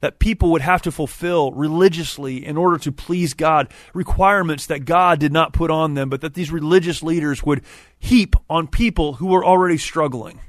that 0.00 0.18
people 0.18 0.50
would 0.50 0.62
have 0.62 0.82
to 0.82 0.90
fulfill 0.90 1.52
religiously 1.52 2.44
in 2.44 2.56
order 2.56 2.76
to 2.76 2.90
please 2.90 3.34
God, 3.34 3.72
requirements 3.94 4.66
that 4.66 4.84
God 4.84 5.20
did 5.20 5.32
not 5.32 5.52
put 5.52 5.70
on 5.70 5.94
them, 5.94 6.08
but 6.08 6.22
that 6.22 6.34
these 6.34 6.50
religious 6.50 7.02
leaders 7.02 7.44
would 7.44 7.62
heap 7.98 8.34
on 8.50 8.66
people 8.66 9.14
who 9.14 9.26
were 9.26 9.44
already 9.44 9.78
struggling. 9.78 10.40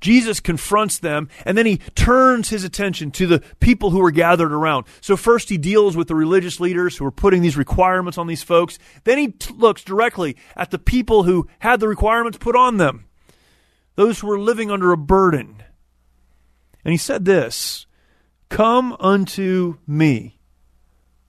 Jesus 0.00 0.40
confronts 0.40 0.98
them 0.98 1.28
and 1.44 1.56
then 1.56 1.66
he 1.66 1.78
turns 1.94 2.48
his 2.48 2.64
attention 2.64 3.10
to 3.12 3.26
the 3.26 3.42
people 3.60 3.90
who 3.90 4.04
are 4.04 4.10
gathered 4.10 4.52
around. 4.52 4.86
So 5.00 5.16
first 5.16 5.48
he 5.48 5.58
deals 5.58 5.96
with 5.96 6.08
the 6.08 6.14
religious 6.14 6.60
leaders 6.60 6.96
who 6.96 7.06
are 7.06 7.10
putting 7.10 7.42
these 7.42 7.56
requirements 7.56 8.18
on 8.18 8.26
these 8.26 8.42
folks. 8.42 8.78
Then 9.04 9.18
he 9.18 9.28
t- 9.28 9.54
looks 9.54 9.82
directly 9.82 10.36
at 10.54 10.70
the 10.70 10.78
people 10.78 11.24
who 11.24 11.48
had 11.60 11.80
the 11.80 11.88
requirements 11.88 12.38
put 12.38 12.56
on 12.56 12.76
them. 12.76 13.06
Those 13.94 14.20
who 14.20 14.26
were 14.26 14.38
living 14.38 14.70
under 14.70 14.92
a 14.92 14.96
burden. 14.96 15.62
And 16.84 16.92
he 16.92 16.98
said 16.98 17.24
this, 17.24 17.86
Come 18.48 18.96
unto 19.00 19.78
me, 19.86 20.38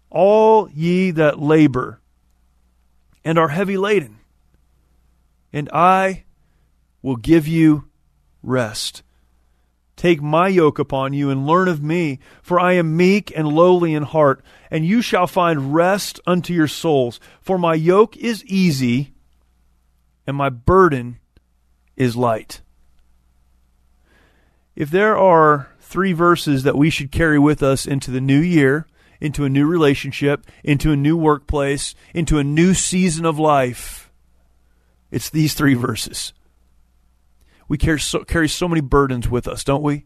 all 0.09 0.69
ye 0.69 1.11
that 1.11 1.39
labor 1.39 2.01
and 3.27 3.37
are 3.37 3.49
heavy 3.49 3.75
laden, 3.75 4.19
and 5.51 5.69
I 5.73 6.23
will 7.01 7.17
give 7.17 7.47
you 7.47 7.86
rest. 8.47 9.03
Take 9.97 10.21
my 10.21 10.47
yoke 10.47 10.77
upon 10.77 11.13
you 11.13 11.31
and 11.31 11.47
learn 11.47 11.67
of 11.67 11.81
me, 11.81 12.19
for 12.43 12.59
I 12.59 12.73
am 12.73 12.95
meek 12.95 13.35
and 13.35 13.47
lowly 13.47 13.95
in 13.95 14.03
heart, 14.03 14.43
and 14.69 14.85
you 14.85 15.01
shall 15.01 15.25
find 15.25 15.73
rest 15.73 16.19
unto 16.27 16.53
your 16.53 16.67
souls. 16.67 17.19
For 17.41 17.57
my 17.57 17.73
yoke 17.73 18.15
is 18.15 18.45
easy, 18.45 19.15
and 20.27 20.37
my 20.37 20.49
burden 20.49 21.17
is 21.95 22.15
light. 22.15 22.61
If 24.75 24.91
there 24.91 25.17
are 25.17 25.69
three 25.79 26.13
verses 26.13 26.61
that 26.61 26.77
we 26.77 26.91
should 26.91 27.11
carry 27.11 27.39
with 27.39 27.63
us 27.63 27.87
into 27.87 28.11
the 28.11 28.21
new 28.21 28.39
year, 28.39 28.85
into 29.19 29.45
a 29.45 29.49
new 29.49 29.65
relationship, 29.65 30.45
into 30.63 30.91
a 30.91 30.95
new 30.95 31.17
workplace, 31.17 31.95
into 32.13 32.37
a 32.37 32.43
new 32.43 32.75
season 32.75 33.25
of 33.25 33.39
life, 33.39 34.11
it's 35.09 35.31
these 35.31 35.55
three 35.55 35.73
verses 35.73 36.33
we 37.67 37.77
carry 37.77 37.99
so, 37.99 38.23
carry 38.23 38.49
so 38.49 38.67
many 38.67 38.81
burdens 38.81 39.29
with 39.29 39.47
us, 39.47 39.63
don't 39.63 39.83
we? 39.83 40.05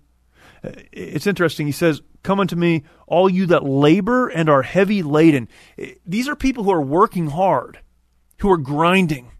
Uh, 0.63 0.72
it's 0.91 1.27
interesting. 1.27 1.65
He 1.65 1.72
says, 1.72 2.01
Come 2.24 2.39
unto 2.39 2.56
me, 2.56 2.84
all 3.08 3.30
you 3.30 3.48
that 3.48 3.63
labor 3.63 4.27
and 4.27 4.50
are 4.50 4.62
heavy 4.62 5.01
laden. 5.01 5.48
Uh, 5.80 5.88
these 6.06 6.27
are 6.27 6.36
people 6.36 6.63
who 6.63 6.72
are 6.72 6.82
working 6.82 7.27
hard, 7.27 7.80
who 8.39 8.51
are 8.51 8.58
grinding, 8.58 9.32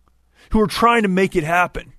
who 0.51 0.62
are 0.62 0.68
trying 0.68 1.04
to 1.04 1.08
make 1.08 1.36
it 1.36 1.44
happen 1.44 1.94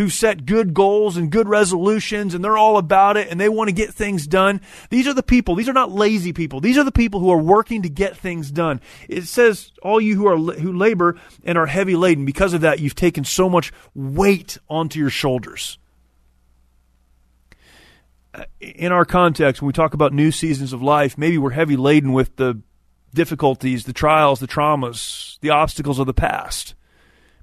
who 0.00 0.08
set 0.08 0.46
good 0.46 0.72
goals 0.72 1.18
and 1.18 1.30
good 1.30 1.46
resolutions 1.46 2.32
and 2.32 2.42
they're 2.42 2.56
all 2.56 2.78
about 2.78 3.18
it 3.18 3.28
and 3.28 3.38
they 3.38 3.50
want 3.50 3.68
to 3.68 3.74
get 3.74 3.92
things 3.92 4.26
done. 4.26 4.58
These 4.88 5.06
are 5.06 5.12
the 5.12 5.22
people. 5.22 5.54
These 5.54 5.68
are 5.68 5.74
not 5.74 5.90
lazy 5.90 6.32
people. 6.32 6.58
These 6.58 6.78
are 6.78 6.84
the 6.84 6.90
people 6.90 7.20
who 7.20 7.30
are 7.30 7.36
working 7.36 7.82
to 7.82 7.90
get 7.90 8.16
things 8.16 8.50
done. 8.50 8.80
It 9.10 9.24
says 9.24 9.72
all 9.82 10.00
you 10.00 10.16
who 10.16 10.26
are 10.26 10.38
who 10.38 10.72
labor 10.72 11.20
and 11.44 11.58
are 11.58 11.66
heavy 11.66 11.96
laden. 11.96 12.24
Because 12.24 12.54
of 12.54 12.62
that, 12.62 12.80
you've 12.80 12.94
taken 12.94 13.24
so 13.24 13.50
much 13.50 13.74
weight 13.94 14.56
onto 14.70 14.98
your 14.98 15.10
shoulders. 15.10 15.76
Uh, 18.32 18.44
in 18.58 18.92
our 18.92 19.04
context, 19.04 19.60
when 19.60 19.66
we 19.66 19.74
talk 19.74 19.92
about 19.92 20.14
new 20.14 20.30
seasons 20.30 20.72
of 20.72 20.80
life, 20.80 21.18
maybe 21.18 21.36
we're 21.36 21.50
heavy 21.50 21.76
laden 21.76 22.14
with 22.14 22.36
the 22.36 22.58
difficulties, 23.12 23.84
the 23.84 23.92
trials, 23.92 24.40
the 24.40 24.48
traumas, 24.48 25.38
the 25.40 25.50
obstacles 25.50 25.98
of 25.98 26.06
the 26.06 26.14
past, 26.14 26.74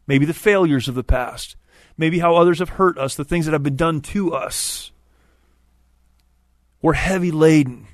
maybe 0.07 0.25
the 0.25 0.33
failures 0.33 0.87
of 0.87 0.95
the 0.95 1.03
past 1.03 1.55
maybe 1.97 2.19
how 2.19 2.35
others 2.35 2.59
have 2.59 2.69
hurt 2.69 2.97
us, 2.97 3.15
the 3.15 3.25
things 3.25 3.45
that 3.45 3.53
have 3.53 3.63
been 3.63 3.75
done 3.75 4.01
to 4.01 4.33
us. 4.33 4.91
We're 6.81 6.93
heavy 6.93 7.31
laden. 7.31 7.87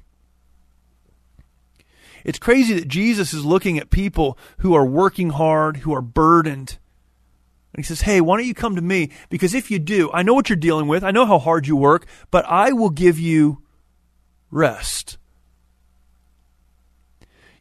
It's 2.24 2.39
crazy 2.39 2.74
that 2.75 2.88
Jesus 2.88 3.33
is 3.33 3.45
looking 3.45 3.77
at 3.77 3.89
people 3.89 4.38
who 4.60 4.74
are 4.74 4.86
working 4.86 5.31
hard, 5.31 5.77
who 5.77 5.93
are 5.93 6.01
burdened. 6.01 6.77
And 7.74 7.83
he 7.83 7.83
says, 7.83 8.01
Hey, 8.01 8.22
why 8.22 8.38
don't 8.38 8.45
you 8.45 8.53
come 8.53 8.75
to 8.75 8.81
me? 8.81 9.12
Because 9.29 9.53
if 9.53 9.72
you 9.72 9.79
do, 9.79 10.10
I 10.13 10.24
know 10.24 10.33
what 10.33 10.50
you're 10.50 10.55
dealing 10.55 10.88
with. 10.88 11.03
I 11.03 11.12
know 11.12 11.25
how 11.25 11.39
hard 11.39 11.67
you 11.67 11.75
work, 11.75 12.05
but 12.31 12.45
I 12.45 12.72
will 12.72 12.89
give 12.89 13.19
you 13.19 13.62
rest. 14.51 15.17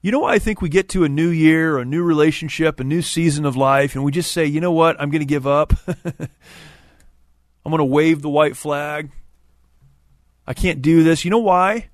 You 0.02 0.10
know 0.10 0.24
I 0.24 0.40
think 0.40 0.60
we 0.60 0.68
get 0.68 0.88
to 0.90 1.04
a 1.04 1.08
new 1.08 1.28
year, 1.28 1.78
a 1.78 1.84
new 1.84 2.02
relationship, 2.02 2.80
a 2.80 2.84
new 2.84 3.02
season 3.02 3.46
of 3.46 3.56
life, 3.56 3.94
and 3.94 4.02
we 4.02 4.10
just 4.10 4.32
say, 4.32 4.44
you 4.44 4.60
know 4.60 4.72
what, 4.72 5.00
I'm 5.00 5.10
going 5.10 5.20
to 5.20 5.26
give 5.26 5.46
up. 5.46 5.72
I'm 5.86 7.70
going 7.70 7.78
to 7.78 7.84
wave 7.84 8.20
the 8.20 8.28
white 8.28 8.56
flag. 8.56 9.12
I 10.44 10.54
can't 10.54 10.82
do 10.82 11.04
this. 11.04 11.24
You 11.24 11.30
know 11.30 11.38
why? 11.38 11.88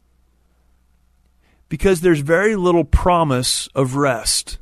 Because 1.68 2.00
there's 2.00 2.20
very 2.20 2.56
little 2.56 2.84
promise 2.84 3.68
of 3.74 3.94
rest. 3.96 4.56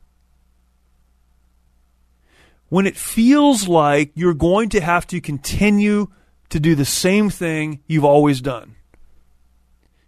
When 2.68 2.84
it 2.84 2.96
feels 2.96 3.68
like 3.68 4.10
you're 4.16 4.34
going 4.34 4.70
to 4.70 4.80
have 4.80 5.06
to 5.06 5.20
continue 5.20 6.08
to 6.48 6.58
do 6.58 6.74
the 6.74 6.84
same 6.84 7.30
thing 7.30 7.78
you've 7.86 8.04
always 8.04 8.40
done, 8.40 8.74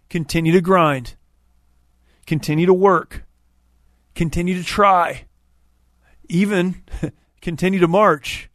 continue 0.09 0.51
to 0.51 0.59
grind, 0.59 1.15
continue 2.27 2.65
to 2.65 2.73
work, 2.73 3.23
continue 4.15 4.55
to 4.55 4.63
try, 4.63 5.25
even 6.27 6.83
continue 7.41 7.79
to 7.79 7.87
march. 7.87 8.49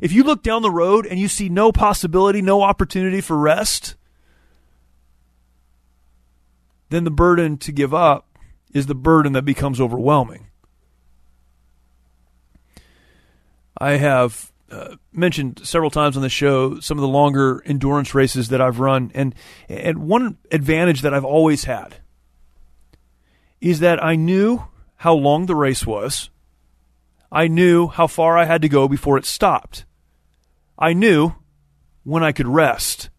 If 0.00 0.12
you 0.12 0.24
look 0.24 0.42
down 0.42 0.62
the 0.62 0.70
road 0.70 1.06
and 1.06 1.18
you 1.18 1.28
see 1.28 1.48
no 1.48 1.72
possibility, 1.72 2.42
no 2.42 2.62
opportunity 2.62 3.20
for 3.20 3.36
rest, 3.36 3.96
then 6.90 7.04
the 7.04 7.10
burden 7.10 7.56
to 7.58 7.72
give 7.72 7.94
up 7.94 8.38
is 8.72 8.86
the 8.86 8.94
burden 8.94 9.32
that 9.32 9.44
becomes 9.44 9.80
overwhelming. 9.80 10.48
I 13.78 13.92
have 13.92 14.52
uh, 14.70 14.96
mentioned 15.12 15.60
several 15.64 15.90
times 15.90 16.16
on 16.16 16.22
the 16.22 16.28
show 16.28 16.80
some 16.80 16.98
of 16.98 17.02
the 17.02 17.08
longer 17.08 17.62
endurance 17.66 18.14
races 18.14 18.48
that 18.48 18.60
I've 18.60 18.80
run, 18.80 19.12
and 19.14 19.34
and 19.68 19.98
one 19.98 20.38
advantage 20.50 21.02
that 21.02 21.14
I've 21.14 21.24
always 21.24 21.64
had 21.64 21.96
is 23.60 23.80
that 23.80 24.02
I 24.02 24.16
knew 24.16 24.64
how 24.96 25.14
long 25.14 25.46
the 25.46 25.54
race 25.54 25.86
was. 25.86 26.30
I 27.30 27.48
knew 27.48 27.88
how 27.88 28.06
far 28.06 28.38
I 28.38 28.44
had 28.44 28.62
to 28.62 28.68
go 28.68 28.88
before 28.88 29.18
it 29.18 29.24
stopped. 29.24 29.84
I 30.78 30.92
knew 30.92 31.34
when 32.04 32.22
I 32.22 32.32
could 32.32 32.48
rest. 32.48 33.10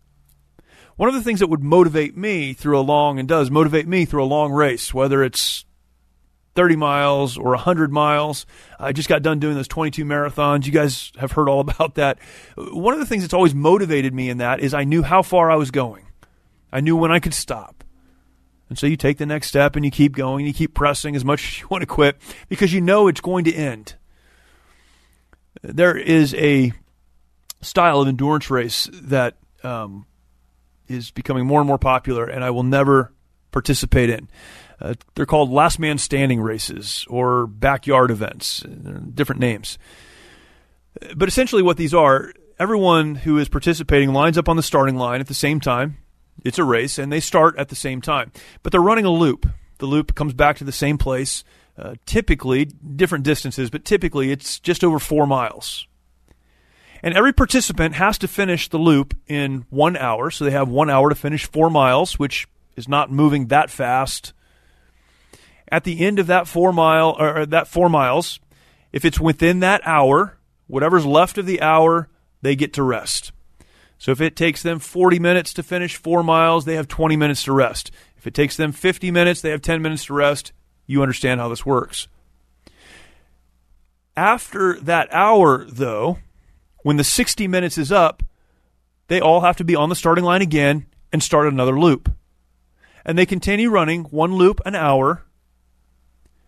One 0.96 1.10
of 1.10 1.16
the 1.16 1.22
things 1.22 1.40
that 1.40 1.48
would 1.48 1.64
motivate 1.64 2.18
me 2.18 2.54
through 2.54 2.80
a 2.80 2.82
long, 2.82 3.20
and 3.20 3.28
does 3.28 3.52
motivate 3.52 3.88
me 3.88 4.06
through 4.06 4.24
a 4.24 4.26
long 4.26 4.52
race, 4.52 4.94
whether 4.94 5.24
it's 5.24 5.66
30 6.56 6.76
miles 6.76 7.38
or 7.38 7.52
100 7.52 7.92
miles. 7.92 8.48
I 8.80 8.92
just 8.92 9.08
got 9.08 9.22
done 9.22 9.40
doing 9.40 9.54
those 9.54 9.68
22 9.68 10.04
marathons. 10.06 10.66
You 10.66 10.72
guys 10.72 11.12
have 11.18 11.34
heard 11.34 11.48
all 11.48 11.60
about 11.70 11.96
that. 11.96 12.18
One 12.56 12.96
of 12.96 13.00
the 13.00 13.06
things 13.06 13.22
that's 13.24 13.34
always 13.34 13.54
motivated 13.54 14.14
me 14.14 14.30
in 14.30 14.40
that 14.40 14.60
is 14.60 14.74
I 14.74 14.84
knew 14.84 15.04
how 15.04 15.22
far 15.22 15.52
I 15.52 15.56
was 15.56 15.70
going. 15.70 16.08
I 16.72 16.82
knew 16.82 16.98
when 16.98 17.12
I 17.12 17.20
could 17.20 17.36
stop. 17.36 17.77
And 18.70 18.78
so 18.78 18.88
you 18.88 18.98
take 18.98 19.18
the 19.18 19.26
next 19.26 19.48
step 19.48 19.76
and 19.76 19.86
you 19.86 19.92
keep 19.92 20.16
going, 20.16 20.46
you 20.46 20.54
keep 20.54 20.74
pressing 20.74 21.16
as 21.16 21.24
much 21.24 21.48
as 21.48 21.60
you 21.62 21.68
want 21.70 21.82
to 21.82 21.88
quit 21.88 22.18
because 22.50 22.74
you 22.74 22.82
know 22.82 23.08
it's 23.08 23.22
going 23.22 23.46
to 23.46 23.54
end. 23.54 23.96
There 25.62 25.98
is 25.98 26.34
a 26.36 26.74
style 27.62 28.02
of 28.02 28.08
endurance 28.08 28.50
race 28.50 28.90
that 28.94 29.36
um, 29.64 30.06
is 30.88 31.12
becoming 31.12 31.46
more 31.46 31.60
and 31.60 31.68
more 31.68 31.80
popular, 31.80 32.26
and 32.26 32.44
I 32.44 32.52
will 32.52 32.64
never 32.64 33.12
participate 33.52 34.10
in. 34.10 34.30
Uh, 34.80 34.94
they're 35.16 35.26
called 35.26 35.50
last 35.50 35.80
man 35.80 35.98
standing 35.98 36.40
races 36.40 37.06
or 37.10 37.48
backyard 37.48 38.12
events, 38.12 38.60
different 39.14 39.42
names. 39.42 39.80
But 41.16 41.28
essentially, 41.28 41.64
what 41.64 41.78
these 41.78 41.96
are, 41.96 42.32
everyone 42.60 43.16
who 43.16 43.40
is 43.40 43.50
participating 43.50 44.14
lines 44.14 44.38
up 44.38 44.48
on 44.48 44.56
the 44.56 44.64
starting 44.64 44.96
line 44.96 45.20
at 45.20 45.28
the 45.28 45.34
same 45.34 45.60
time 45.60 45.98
it's 46.44 46.60
a 46.60 46.64
race, 46.64 46.98
and 46.98 47.12
they 47.12 47.20
start 47.20 47.58
at 47.58 47.70
the 47.70 47.76
same 47.76 48.02
time. 48.02 48.32
But 48.64 48.72
they're 48.72 48.82
running 48.82 49.06
a 49.06 49.12
loop. 49.12 49.48
The 49.80 49.86
loop 49.86 50.16
comes 50.16 50.34
back 50.34 50.58
to 50.58 50.64
the 50.64 50.72
same 50.72 50.98
place, 50.98 51.44
uh, 51.78 51.96
typically 52.06 52.66
different 52.66 53.24
distances, 53.24 53.70
but 53.70 53.86
typically 53.86 54.32
it's 54.32 54.60
just 54.60 54.84
over 54.84 55.00
four 55.00 55.28
miles. 55.28 55.88
And 57.04 57.16
every 57.16 57.34
participant 57.34 57.96
has 57.96 58.18
to 58.20 58.28
finish 58.28 58.70
the 58.70 58.80
loop 58.80 59.16
in 59.28 59.66
one 59.70 59.96
hour. 59.96 60.32
So 60.32 60.46
they 60.46 60.52
have 60.52 60.68
one 60.68 60.90
hour 60.90 61.10
to 61.10 61.16
finish 61.16 61.46
four 61.46 61.70
miles, 61.70 62.18
which 62.18 62.48
is 62.76 62.88
not 62.88 63.12
moving 63.12 63.48
that 63.48 63.70
fast. 63.70 64.34
At 65.70 65.84
the 65.84 66.06
end 66.06 66.18
of 66.18 66.28
that 66.28 66.48
four 66.48 66.74
mile 66.74 67.16
or 67.20 67.46
that 67.46 67.68
four 67.68 67.90
miles, 67.90 68.40
if 68.92 69.06
it's 69.06 69.20
within 69.20 69.60
that 69.60 69.82
hour, 69.86 70.38
whatever's 70.68 71.06
left 71.06 71.38
of 71.38 71.46
the 71.46 71.62
hour, 71.62 72.10
they 72.42 72.56
get 72.56 72.74
to 72.74 72.84
rest. 72.84 73.32
So 73.98 74.12
if 74.12 74.22
it 74.22 74.36
takes 74.36 74.62
them 74.62 74.80
40 74.80 75.20
minutes 75.20 75.54
to 75.54 75.64
finish 75.64 75.96
four 75.96 76.24
miles, 76.24 76.66
they 76.66 76.76
have 76.76 76.88
20 76.88 77.16
minutes 77.18 77.44
to 77.44 77.54
rest. 77.54 77.92
If 78.18 78.28
it 78.28 78.34
takes 78.34 78.56
them 78.56 78.72
50 78.72 79.12
minutes, 79.12 79.42
they 79.42 79.50
have 79.50 79.62
10 79.62 79.82
minutes 79.82 80.06
to 80.06 80.14
rest. 80.14 80.52
You 80.86 81.02
understand 81.02 81.40
how 81.40 81.50
this 81.50 81.66
works. 81.66 82.08
After 84.16 84.80
that 84.82 85.10
hour, 85.12 85.66
though, 85.66 86.20
when 86.84 86.98
the 86.98 87.04
60 87.04 87.48
minutes 87.48 87.78
is 87.78 87.92
up, 87.92 88.24
they 89.08 89.20
all 89.20 89.42
have 89.42 89.58
to 89.58 89.64
be 89.64 89.76
on 89.76 89.90
the 89.90 89.96
starting 89.96 90.24
line 90.24 90.42
again 90.42 90.86
and 91.12 91.22
start 91.22 91.48
another 91.48 91.78
loop. 91.80 92.12
And 93.06 93.18
they 93.18 93.26
continue 93.26 93.70
running 93.70 94.04
one 94.06 94.34
loop 94.34 94.60
an 94.66 94.76
hour 94.76 95.24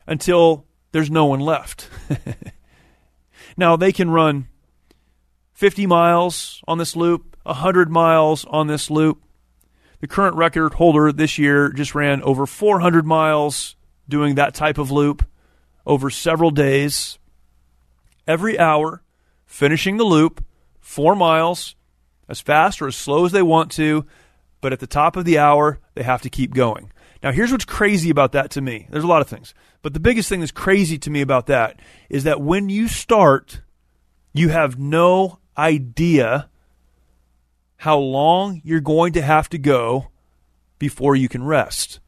until 0.05 0.65
there's 0.91 1.11
no 1.11 1.25
one 1.25 1.39
left. 1.39 1.89
now, 3.57 3.75
they 3.75 3.91
can 3.91 4.09
run 4.09 4.47
50 5.59 5.87
miles 5.87 6.63
on 6.69 6.77
this 6.77 6.95
loop, 6.95 7.35
100 7.43 7.91
miles 7.91 8.45
on 8.45 8.67
this 8.67 8.89
loop. 8.89 9.21
The 9.99 10.07
current 10.07 10.37
record 10.37 10.75
holder 10.75 11.11
this 11.11 11.37
year 11.37 11.73
just 11.73 11.93
ran 11.93 12.23
over 12.23 12.45
400 12.45 13.05
miles 13.05 13.75
doing 14.07 14.35
that 14.35 14.55
type 14.55 14.77
of 14.77 14.89
loop 14.89 15.21
over 15.85 16.09
several 16.09 16.49
days. 16.49 17.19
Every 18.25 18.57
hour, 18.57 19.03
finishing 19.45 19.97
the 19.97 20.05
loop, 20.05 20.45
four 20.79 21.13
miles, 21.13 21.75
as 22.29 22.39
fast 22.39 22.81
or 22.81 22.87
as 22.87 22.95
slow 22.95 23.25
as 23.25 23.33
they 23.33 23.41
want 23.41 23.69
to, 23.73 24.05
but 24.61 24.71
at 24.71 24.79
the 24.79 24.87
top 24.87 25.17
of 25.17 25.25
the 25.25 25.39
hour, 25.39 25.79
they 25.93 26.03
have 26.03 26.21
to 26.21 26.29
keep 26.29 26.53
going. 26.53 26.89
Now, 27.21 27.33
here's 27.33 27.51
what's 27.51 27.65
crazy 27.65 28.09
about 28.09 28.31
that 28.31 28.49
to 28.51 28.61
me. 28.61 28.87
There's 28.89 29.03
a 29.03 29.07
lot 29.07 29.19
of 29.21 29.27
things, 29.27 29.53
but 29.81 29.93
the 29.93 29.99
biggest 29.99 30.29
thing 30.29 30.39
that's 30.39 30.53
crazy 30.53 30.97
to 30.99 31.09
me 31.09 31.19
about 31.19 31.47
that 31.47 31.81
is 32.09 32.23
that 32.23 32.39
when 32.39 32.69
you 32.69 32.87
start, 32.87 33.59
you 34.31 34.47
have 34.47 34.79
no 34.79 35.39
idea 35.57 36.49
how 37.77 37.97
long 37.97 38.61
you're 38.63 38.81
going 38.81 39.13
to 39.13 39.21
have 39.21 39.49
to 39.49 39.57
go 39.57 40.07
before 40.79 41.15
you 41.15 41.29
can 41.29 41.43
rest. 41.43 41.99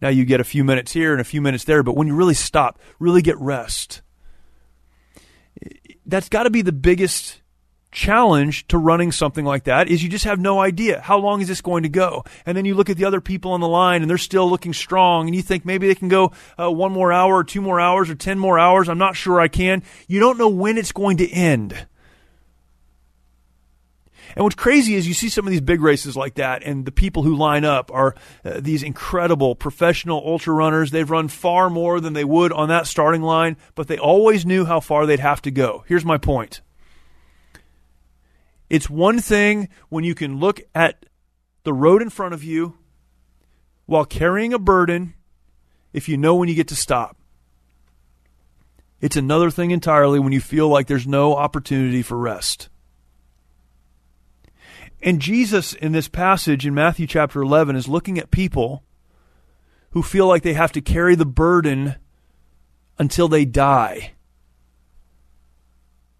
Now 0.00 0.08
you 0.08 0.24
get 0.24 0.40
a 0.40 0.44
few 0.44 0.62
minutes 0.62 0.92
here 0.92 1.12
and 1.12 1.20
a 1.20 1.24
few 1.24 1.40
minutes 1.40 1.64
there, 1.64 1.82
but 1.82 1.96
when 1.96 2.06
you 2.06 2.14
really 2.14 2.34
stop, 2.34 2.78
really 2.98 3.22
get 3.22 3.38
rest, 3.38 4.02
that's 6.04 6.28
got 6.28 6.42
to 6.42 6.50
be 6.50 6.62
the 6.62 6.72
biggest 6.72 7.40
challenge 7.92 8.66
to 8.68 8.76
running 8.76 9.10
something 9.10 9.44
like 9.44 9.64
that 9.64 9.88
is 9.88 10.02
you 10.02 10.08
just 10.10 10.26
have 10.26 10.38
no 10.38 10.60
idea 10.60 11.00
how 11.00 11.16
long 11.16 11.40
is 11.40 11.48
this 11.48 11.62
going 11.62 11.82
to 11.82 11.88
go. 11.88 12.24
And 12.44 12.54
then 12.56 12.66
you 12.66 12.74
look 12.74 12.90
at 12.90 12.98
the 12.98 13.06
other 13.06 13.22
people 13.22 13.52
on 13.52 13.60
the 13.60 13.68
line 13.68 14.02
and 14.02 14.10
they're 14.10 14.18
still 14.18 14.50
looking 14.50 14.74
strong 14.74 15.26
and 15.26 15.34
you 15.34 15.42
think 15.42 15.64
maybe 15.64 15.86
they 15.86 15.94
can 15.94 16.08
go 16.08 16.32
uh, 16.60 16.70
one 16.70 16.92
more 16.92 17.10
hour 17.10 17.36
or 17.36 17.44
two 17.44 17.62
more 17.62 17.80
hours 17.80 18.10
or 18.10 18.14
ten 18.14 18.38
more 18.38 18.58
hours. 18.58 18.90
I'm 18.90 18.98
not 18.98 19.16
sure 19.16 19.40
i 19.40 19.48
can. 19.48 19.82
You 20.08 20.20
don't 20.20 20.36
know 20.36 20.48
when 20.48 20.76
it's 20.76 20.92
going 20.92 21.16
to 21.18 21.30
end 21.30 21.86
and 24.36 24.44
what's 24.44 24.54
crazy 24.54 24.94
is 24.94 25.08
you 25.08 25.14
see 25.14 25.30
some 25.30 25.46
of 25.46 25.50
these 25.50 25.62
big 25.62 25.80
races 25.80 26.14
like 26.14 26.34
that, 26.34 26.62
and 26.62 26.84
the 26.84 26.92
people 26.92 27.22
who 27.22 27.34
line 27.34 27.64
up 27.64 27.90
are 27.90 28.14
uh, 28.44 28.60
these 28.60 28.82
incredible 28.82 29.54
professional 29.54 30.22
ultra 30.26 30.52
runners. 30.52 30.90
They've 30.90 31.10
run 31.10 31.28
far 31.28 31.70
more 31.70 32.00
than 32.00 32.12
they 32.12 32.24
would 32.24 32.52
on 32.52 32.68
that 32.68 32.86
starting 32.86 33.22
line, 33.22 33.56
but 33.74 33.88
they 33.88 33.96
always 33.96 34.44
knew 34.44 34.66
how 34.66 34.80
far 34.80 35.06
they'd 35.06 35.20
have 35.20 35.40
to 35.42 35.50
go. 35.50 35.84
Here's 35.88 36.04
my 36.04 36.18
point 36.18 36.60
it's 38.68 38.90
one 38.90 39.20
thing 39.20 39.70
when 39.88 40.04
you 40.04 40.14
can 40.14 40.38
look 40.38 40.60
at 40.74 41.06
the 41.62 41.72
road 41.72 42.02
in 42.02 42.10
front 42.10 42.34
of 42.34 42.44
you 42.44 42.76
while 43.86 44.04
carrying 44.04 44.52
a 44.52 44.58
burden 44.58 45.14
if 45.94 46.10
you 46.10 46.18
know 46.18 46.34
when 46.34 46.50
you 46.50 46.54
get 46.54 46.68
to 46.68 46.76
stop. 46.76 47.16
It's 49.00 49.16
another 49.16 49.50
thing 49.50 49.70
entirely 49.70 50.18
when 50.18 50.32
you 50.32 50.40
feel 50.40 50.68
like 50.68 50.88
there's 50.88 51.06
no 51.06 51.36
opportunity 51.36 52.02
for 52.02 52.18
rest. 52.18 52.68
And 55.06 55.22
Jesus, 55.22 55.72
in 55.72 55.92
this 55.92 56.08
passage 56.08 56.66
in 56.66 56.74
Matthew 56.74 57.06
chapter 57.06 57.40
11, 57.40 57.76
is 57.76 57.86
looking 57.86 58.18
at 58.18 58.32
people 58.32 58.82
who 59.92 60.02
feel 60.02 60.26
like 60.26 60.42
they 60.42 60.54
have 60.54 60.72
to 60.72 60.80
carry 60.80 61.14
the 61.14 61.24
burden 61.24 61.94
until 62.98 63.28
they 63.28 63.44
die. 63.44 64.14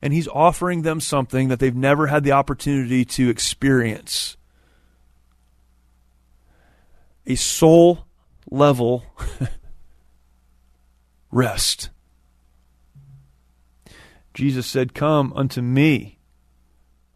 And 0.01 0.13
he's 0.13 0.29
offering 0.29 0.83
them 0.83 1.01
something 1.01 1.49
that 1.49 1.59
they've 1.59 1.75
never 1.75 2.07
had 2.07 2.23
the 2.23 2.31
opportunity 2.31 3.05
to 3.05 3.29
experience 3.29 4.37
a 7.27 7.35
soul 7.35 8.07
level 8.49 9.03
rest. 11.33 11.91
Jesus 14.33 14.65
said, 14.65 14.95
Come 14.95 15.33
unto 15.35 15.61
me 15.61 16.16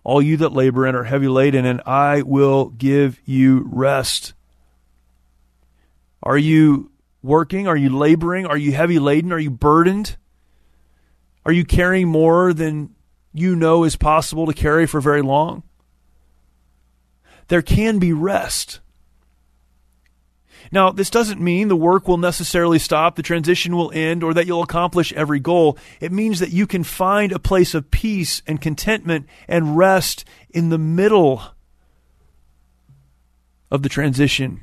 all 0.02 0.22
you 0.22 0.36
that 0.38 0.52
labor 0.52 0.86
and 0.86 0.96
are 0.96 1.04
heavy 1.04 1.28
laden, 1.28 1.64
and 1.64 1.80
I 1.86 2.22
will 2.22 2.70
give 2.70 3.20
you 3.24 3.68
rest. 3.70 4.32
Are 6.22 6.38
you 6.38 6.90
working? 7.22 7.68
Are 7.68 7.76
you 7.76 7.90
laboring? 7.90 8.46
Are 8.46 8.56
you 8.56 8.72
heavy 8.72 8.98
laden? 8.98 9.32
Are 9.32 9.38
you 9.38 9.50
burdened? 9.50 10.16
Are 11.44 11.52
you 11.52 11.64
carrying 11.64 12.08
more 12.08 12.52
than 12.52 12.94
you 13.32 13.56
know 13.56 13.84
is 13.84 13.96
possible 13.96 14.46
to 14.46 14.52
carry 14.52 14.86
for 14.86 15.00
very 15.00 15.22
long? 15.22 15.62
There 17.48 17.62
can 17.62 17.98
be 17.98 18.12
rest. 18.12 18.80
Now, 20.72 20.90
this 20.90 21.10
doesn't 21.10 21.40
mean 21.40 21.66
the 21.68 21.76
work 21.76 22.06
will 22.06 22.16
necessarily 22.16 22.78
stop, 22.78 23.16
the 23.16 23.22
transition 23.22 23.76
will 23.76 23.90
end, 23.92 24.22
or 24.22 24.32
that 24.34 24.46
you'll 24.46 24.62
accomplish 24.62 25.12
every 25.14 25.40
goal. 25.40 25.76
It 26.00 26.12
means 26.12 26.38
that 26.38 26.52
you 26.52 26.66
can 26.66 26.84
find 26.84 27.32
a 27.32 27.40
place 27.40 27.74
of 27.74 27.90
peace 27.90 28.40
and 28.46 28.60
contentment 28.60 29.26
and 29.48 29.76
rest 29.76 30.24
in 30.50 30.68
the 30.68 30.78
middle 30.78 31.42
of 33.70 33.82
the 33.82 33.88
transition, 33.88 34.62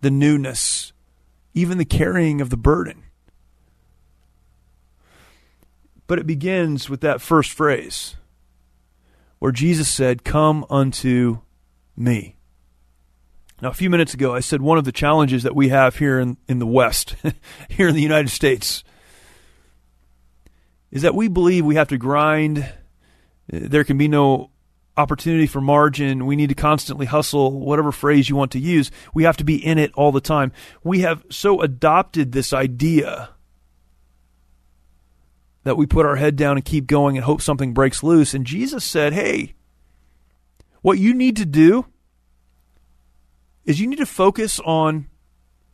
the 0.00 0.10
newness, 0.10 0.92
even 1.54 1.78
the 1.78 1.84
carrying 1.84 2.40
of 2.40 2.50
the 2.50 2.56
burden. 2.56 3.04
But 6.08 6.18
it 6.18 6.26
begins 6.26 6.88
with 6.90 7.00
that 7.02 7.20
first 7.20 7.52
phrase 7.52 8.16
where 9.38 9.52
Jesus 9.52 9.88
said, 9.88 10.24
Come 10.24 10.66
unto 10.68 11.40
me. 11.96 12.37
Now, 13.60 13.70
a 13.70 13.74
few 13.74 13.90
minutes 13.90 14.14
ago, 14.14 14.34
I 14.34 14.40
said 14.40 14.62
one 14.62 14.78
of 14.78 14.84
the 14.84 14.92
challenges 14.92 15.42
that 15.42 15.56
we 15.56 15.70
have 15.70 15.96
here 15.96 16.20
in, 16.20 16.36
in 16.46 16.60
the 16.60 16.66
West, 16.66 17.16
here 17.68 17.88
in 17.88 17.94
the 17.94 18.02
United 18.02 18.30
States, 18.30 18.84
is 20.92 21.02
that 21.02 21.14
we 21.14 21.26
believe 21.26 21.64
we 21.64 21.74
have 21.74 21.88
to 21.88 21.98
grind. 21.98 22.72
There 23.48 23.82
can 23.82 23.98
be 23.98 24.06
no 24.06 24.50
opportunity 24.96 25.48
for 25.48 25.60
margin. 25.60 26.26
We 26.26 26.36
need 26.36 26.50
to 26.50 26.54
constantly 26.54 27.06
hustle, 27.06 27.58
whatever 27.58 27.90
phrase 27.90 28.28
you 28.28 28.36
want 28.36 28.52
to 28.52 28.60
use. 28.60 28.92
We 29.12 29.24
have 29.24 29.36
to 29.38 29.44
be 29.44 29.64
in 29.64 29.78
it 29.78 29.92
all 29.94 30.12
the 30.12 30.20
time. 30.20 30.52
We 30.84 31.00
have 31.00 31.24
so 31.28 31.60
adopted 31.60 32.30
this 32.30 32.52
idea 32.52 33.30
that 35.64 35.76
we 35.76 35.86
put 35.86 36.06
our 36.06 36.16
head 36.16 36.36
down 36.36 36.56
and 36.56 36.64
keep 36.64 36.86
going 36.86 37.16
and 37.16 37.24
hope 37.24 37.42
something 37.42 37.74
breaks 37.74 38.04
loose. 38.04 38.34
And 38.34 38.46
Jesus 38.46 38.84
said, 38.84 39.12
hey, 39.12 39.54
what 40.80 40.98
you 40.98 41.12
need 41.12 41.36
to 41.36 41.44
do 41.44 41.86
is 43.68 43.78
you 43.78 43.86
need 43.86 43.98
to 43.98 44.06
focus 44.06 44.58
on 44.60 45.06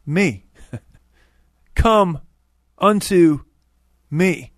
me. 0.05 0.45
Come 1.77 2.21
unto 2.77 3.45
me. 4.11 4.51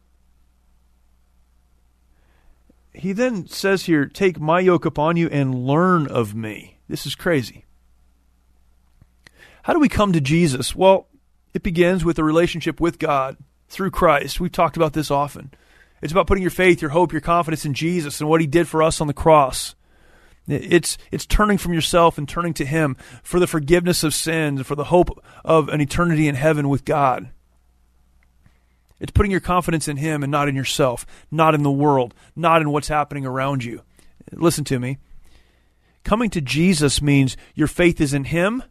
He 2.95 3.13
then 3.13 3.47
says 3.47 3.85
here, 3.85 4.07
Take 4.07 4.41
my 4.41 4.61
yoke 4.61 4.87
upon 4.87 5.19
you 5.19 5.29
and 5.29 5.67
learn 5.67 6.07
of 6.07 6.35
me. 6.35 6.79
This 6.89 7.05
is 7.05 7.15
crazy. 7.15 7.67
How 9.65 9.75
do 9.75 9.81
we 9.81 9.89
come 9.91 10.15
to 10.15 10.21
Jesus? 10.21 10.75
Well, 10.75 11.07
it 11.53 11.63
begins 11.63 12.07
with 12.07 12.19
a 12.19 12.25
relationship 12.25 12.81
with 12.81 12.99
God 12.99 13.37
through 13.69 13.91
Christ. 13.91 14.41
We've 14.41 14.51
talked 14.51 14.79
about 14.79 14.95
this 14.95 15.11
often. 15.11 15.51
It's 16.01 16.13
about 16.13 16.27
putting 16.27 16.43
your 16.43 16.51
faith, 16.51 16.81
your 16.81 16.93
hope, 16.93 17.13
your 17.13 17.21
confidence 17.21 17.67
in 17.67 17.75
Jesus 17.75 18.19
and 18.21 18.31
what 18.31 18.41
he 18.41 18.47
did 18.47 18.67
for 18.67 18.83
us 18.83 19.01
on 19.01 19.09
the 19.09 19.13
cross. 19.13 19.75
It's 20.49 20.97
it's 21.11 21.27
turning 21.27 21.59
from 21.59 21.75
yourself 21.75 22.19
and 22.19 22.29
turning 22.29 22.55
to 22.55 22.65
Him 22.65 22.97
for 23.23 23.41
the 23.41 23.47
forgiveness 23.47 24.05
of 24.05 24.15
sins, 24.15 24.61
and 24.61 24.67
for 24.67 24.77
the 24.77 24.85
hope 24.85 25.23
of 25.45 25.69
an 25.69 25.81
eternity 25.81 26.29
in 26.29 26.37
heaven 26.37 26.69
with 26.69 26.85
God. 26.85 27.31
It's 29.01 29.13
putting 29.13 29.33
your 29.33 29.41
confidence 29.41 29.89
in 29.89 29.97
Him 29.97 30.23
and 30.23 30.31
not 30.31 30.49
in 30.49 30.55
yourself, 30.55 31.05
not 31.31 31.55
in 31.55 31.63
the 31.63 31.71
world, 31.71 32.15
not 32.35 32.63
in 32.63 32.71
what's 32.71 32.89
happening 32.89 33.27
around 33.27 33.65
you. 33.65 33.83
Listen 34.33 34.65
to 34.65 34.79
me. 34.79 34.99
Coming 36.05 36.31
to 36.31 36.41
Jesus 36.41 37.03
means 37.03 37.37
your 37.55 37.67
faith 37.67 38.01
is 38.01 38.15
in 38.15 38.25
Him 38.25 38.63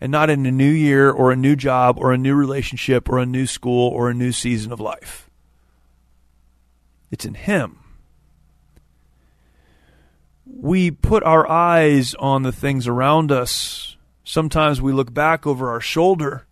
and 0.00 0.10
not 0.10 0.30
in 0.30 0.46
a 0.46 0.50
new 0.50 0.70
year 0.70 1.10
or 1.10 1.30
a 1.30 1.36
new 1.36 1.54
job 1.54 1.98
or 1.98 2.12
a 2.12 2.18
new 2.18 2.34
relationship 2.34 3.08
or 3.08 3.18
a 3.18 3.26
new 3.26 3.46
school 3.46 3.90
or 3.90 4.08
a 4.08 4.14
new 4.14 4.32
season 4.32 4.72
of 4.72 4.80
life. 4.80 5.28
It's 7.10 7.26
in 7.26 7.34
Him 7.34 7.80
we 10.46 10.90
put 10.90 11.22
our 11.24 11.48
eyes 11.50 12.14
on 12.14 12.42
the 12.42 12.52
things 12.52 12.86
around 12.86 13.32
us. 13.32 13.96
Sometimes 14.24 14.80
we 14.80 14.92
look 14.92 15.12
back 15.12 15.46
over 15.46 15.70
our 15.70 15.80
shoulder. 15.80 16.46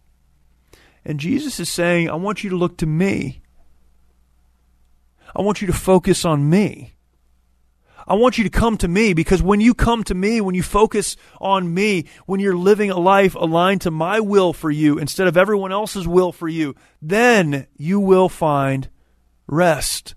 And 1.05 1.21
Jesus 1.21 1.61
is 1.61 1.69
saying, 1.69 2.11
I 2.11 2.15
want 2.15 2.43
you 2.43 2.51
to 2.51 2.57
look 2.57 2.77
to 2.79 2.87
me. 2.87 3.43
I 5.37 5.43
want 5.43 5.61
you 5.61 5.67
to 5.69 5.73
focus 5.73 6.25
on 6.25 6.49
me. 6.49 6.95
I 8.07 8.15
want 8.15 8.37
you 8.37 8.45
to 8.45 8.51
come 8.51 8.77
to 8.79 8.89
me 8.89 9.15
because 9.15 9.43
when 9.43 9.61
you 9.61 9.75
come 9.75 10.05
to 10.05 10.15
me, 10.15 10.41
when 10.41 10.55
you 10.55 10.63
focus 10.63 11.17
on 11.41 11.73
me, 11.73 12.05
when 12.27 12.39
you're 12.39 12.57
living 12.57 12.91
a 12.91 12.99
life 12.99 13.35
aligned 13.35 13.81
to 13.83 13.91
my 13.91 14.21
will 14.21 14.53
for 14.53 14.71
you 14.71 14.99
instead 14.99 15.27
of 15.27 15.37
everyone 15.37 15.73
else's 15.73 16.07
will 16.07 16.31
for 16.31 16.49
you, 16.49 16.75
then 17.01 17.67
you 17.77 18.01
will 18.01 18.29
find 18.29 18.89
rest. 19.47 20.15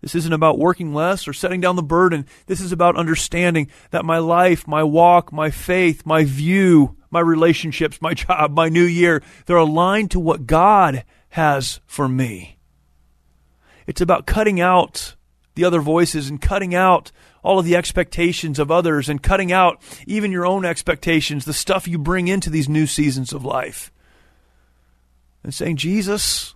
This 0.00 0.14
isn't 0.14 0.32
about 0.32 0.58
working 0.58 0.94
less 0.94 1.26
or 1.26 1.32
setting 1.32 1.60
down 1.60 1.76
the 1.76 1.82
burden. 1.82 2.26
This 2.46 2.60
is 2.60 2.70
about 2.70 2.96
understanding 2.96 3.68
that 3.90 4.04
my 4.04 4.18
life, 4.18 4.68
my 4.68 4.82
walk, 4.82 5.32
my 5.32 5.50
faith, 5.50 6.06
my 6.06 6.24
view, 6.24 6.96
my 7.10 7.20
relationships, 7.20 8.00
my 8.00 8.14
job, 8.14 8.52
my 8.52 8.68
new 8.68 8.84
year, 8.84 9.22
they're 9.46 9.56
aligned 9.56 10.12
to 10.12 10.20
what 10.20 10.46
God 10.46 11.04
has 11.30 11.80
for 11.86 12.08
me. 12.08 12.58
It's 13.86 14.00
about 14.00 14.26
cutting 14.26 14.60
out 14.60 15.16
the 15.54 15.64
other 15.64 15.80
voices 15.80 16.30
and 16.30 16.40
cutting 16.40 16.74
out 16.74 17.10
all 17.42 17.58
of 17.58 17.64
the 17.64 17.76
expectations 17.76 18.58
of 18.58 18.70
others 18.70 19.08
and 19.08 19.22
cutting 19.22 19.50
out 19.50 19.80
even 20.06 20.30
your 20.30 20.46
own 20.46 20.64
expectations, 20.64 21.44
the 21.44 21.52
stuff 21.52 21.88
you 21.88 21.98
bring 21.98 22.28
into 22.28 22.50
these 22.50 22.68
new 22.68 22.86
seasons 22.86 23.32
of 23.32 23.44
life. 23.44 23.90
And 25.42 25.54
saying, 25.54 25.76
Jesus, 25.76 26.54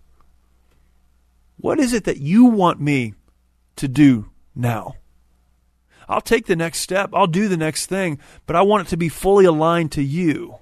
what 1.56 1.80
is 1.80 1.92
it 1.92 2.04
that 2.04 2.18
you 2.18 2.44
want 2.44 2.80
me 2.80 3.14
to 3.76 3.88
do 3.88 4.30
now. 4.54 4.94
I'll 6.08 6.20
take 6.20 6.46
the 6.46 6.56
next 6.56 6.80
step, 6.80 7.10
I'll 7.14 7.26
do 7.26 7.48
the 7.48 7.56
next 7.56 7.86
thing, 7.86 8.18
but 8.46 8.56
I 8.56 8.62
want 8.62 8.86
it 8.86 8.90
to 8.90 8.96
be 8.96 9.08
fully 9.08 9.44
aligned 9.44 9.92
to 9.92 10.02
you. 10.02 10.56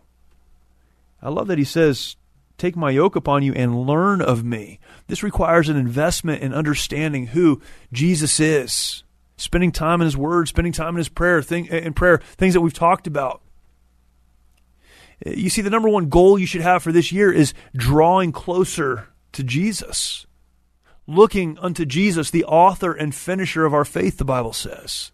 I 1.22 1.28
love 1.28 1.48
that 1.48 1.58
he 1.58 1.64
says, 1.64 2.16
Take 2.60 2.76
my 2.76 2.90
yoke 2.90 3.16
upon 3.16 3.42
you 3.42 3.54
and 3.54 3.86
learn 3.86 4.20
of 4.20 4.44
me. 4.44 4.80
This 5.06 5.22
requires 5.22 5.70
an 5.70 5.78
investment 5.78 6.42
in 6.42 6.52
understanding 6.52 7.28
who 7.28 7.62
Jesus 7.90 8.38
is. 8.38 9.02
spending 9.38 9.72
time 9.72 10.02
in 10.02 10.04
His 10.04 10.18
Word, 10.18 10.48
spending 10.48 10.74
time 10.74 10.90
in 10.90 10.98
His 10.98 11.08
prayer, 11.08 11.40
thing, 11.40 11.70
eh, 11.70 11.78
in 11.78 11.94
prayer, 11.94 12.18
things 12.36 12.52
that 12.52 12.60
we've 12.60 12.74
talked 12.74 13.06
about. 13.06 13.40
Eh, 15.24 15.32
you 15.34 15.48
see, 15.48 15.62
the 15.62 15.70
number 15.70 15.88
one 15.88 16.10
goal 16.10 16.38
you 16.38 16.44
should 16.44 16.60
have 16.60 16.82
for 16.82 16.92
this 16.92 17.10
year 17.10 17.32
is 17.32 17.54
drawing 17.74 18.32
closer 18.32 19.08
to 19.32 19.42
Jesus, 19.42 20.26
looking 21.10 21.58
unto 21.58 21.84
Jesus, 21.84 22.30
the 22.30 22.44
author 22.44 22.92
and 22.92 23.14
finisher 23.14 23.64
of 23.64 23.74
our 23.74 23.84
faith, 23.84 24.16
the 24.16 24.24
Bible 24.24 24.52
says. 24.52 25.10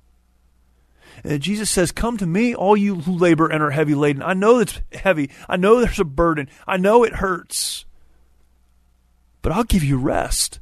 Uh, 1.24 1.38
Jesus 1.38 1.70
says, 1.70 1.92
Come 1.92 2.16
to 2.18 2.26
me, 2.26 2.54
all 2.54 2.76
you 2.76 2.96
who 2.96 3.16
labor 3.16 3.48
and 3.48 3.62
are 3.62 3.70
heavy 3.70 3.94
laden. 3.94 4.22
I 4.22 4.34
know 4.34 4.58
it's 4.58 4.80
heavy. 4.92 5.30
I 5.48 5.56
know 5.56 5.80
there's 5.80 6.00
a 6.00 6.04
burden. 6.04 6.48
I 6.66 6.76
know 6.76 7.04
it 7.04 7.14
hurts. 7.14 7.86
But 9.42 9.52
I'll 9.52 9.64
give 9.64 9.84
you 9.84 9.96
rest. 9.96 10.60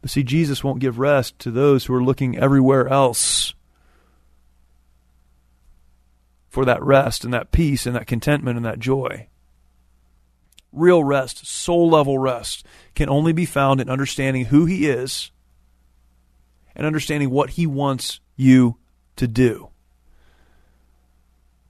But 0.00 0.10
see, 0.10 0.22
Jesus 0.22 0.64
won't 0.64 0.80
give 0.80 0.98
rest 0.98 1.38
to 1.40 1.50
those 1.50 1.84
who 1.84 1.94
are 1.94 2.02
looking 2.02 2.36
everywhere 2.36 2.88
else 2.88 3.54
for 6.48 6.64
that 6.64 6.82
rest 6.82 7.24
and 7.24 7.32
that 7.32 7.52
peace 7.52 7.86
and 7.86 7.94
that 7.94 8.06
contentment 8.06 8.56
and 8.56 8.66
that 8.66 8.78
joy. 8.78 9.28
Real 10.72 11.02
rest, 11.02 11.46
soul 11.46 11.90
level 11.90 12.18
rest, 12.18 12.64
can 12.94 13.08
only 13.08 13.32
be 13.32 13.46
found 13.46 13.80
in 13.80 13.90
understanding 13.90 14.46
who 14.46 14.66
He 14.66 14.88
is 14.88 15.30
and 16.74 16.86
understanding 16.86 17.30
what 17.30 17.50
He 17.50 17.66
wants 17.66 18.20
you 18.36 18.76
to 19.16 19.26
do. 19.26 19.70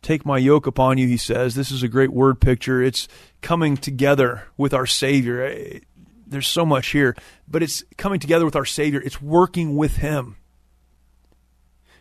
Take 0.03 0.25
my 0.25 0.39
yoke 0.39 0.67
upon 0.67 0.99
you, 0.99 1.07
he 1.07 1.19
says. 1.19 1.55
This 1.55 1.71
is 1.71 1.83
a 1.83 1.89
great 1.89 2.11
word 2.11 2.41
picture. 2.41 2.83
It's 2.83 3.07
coming 3.43 3.77
together 3.77 4.45
with 4.57 4.73
our 4.73 4.87
Savior. 4.87 5.81
There's 6.27 6.49
so 6.49 6.65
much 6.65 6.89
here, 6.89 7.15
but 7.47 7.63
it's 7.63 7.85
coming 7.99 8.19
together 8.19 8.45
with 8.45 8.57
our 8.57 8.65
Savior. 8.65 9.01
It's 9.03 9.21
working 9.21 9.77
with 9.77 9.97
Him, 9.97 10.37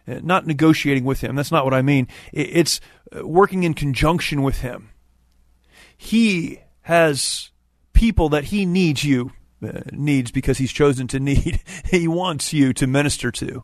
uh, 0.07 0.19
not 0.23 0.47
negotiating 0.47 1.03
with 1.03 1.21
Him. 1.21 1.35
That's 1.35 1.51
not 1.51 1.65
what 1.65 1.73
I 1.73 1.81
mean. 1.81 2.07
It's 2.31 2.79
uh, 3.11 3.27
working 3.27 3.63
in 3.63 3.73
conjunction 3.73 4.43
with 4.43 4.61
Him. 4.61 4.91
He 5.97 6.59
has 6.89 7.51
people 7.93 8.29
that 8.29 8.45
He 8.45 8.65
needs 8.65 9.03
you, 9.03 9.31
uh, 9.63 9.81
needs 9.91 10.31
because 10.31 10.57
He's 10.57 10.71
chosen 10.71 11.07
to 11.09 11.19
need. 11.19 11.61
he 11.91 12.07
wants 12.07 12.51
you 12.51 12.73
to 12.73 12.87
minister 12.87 13.29
to 13.31 13.63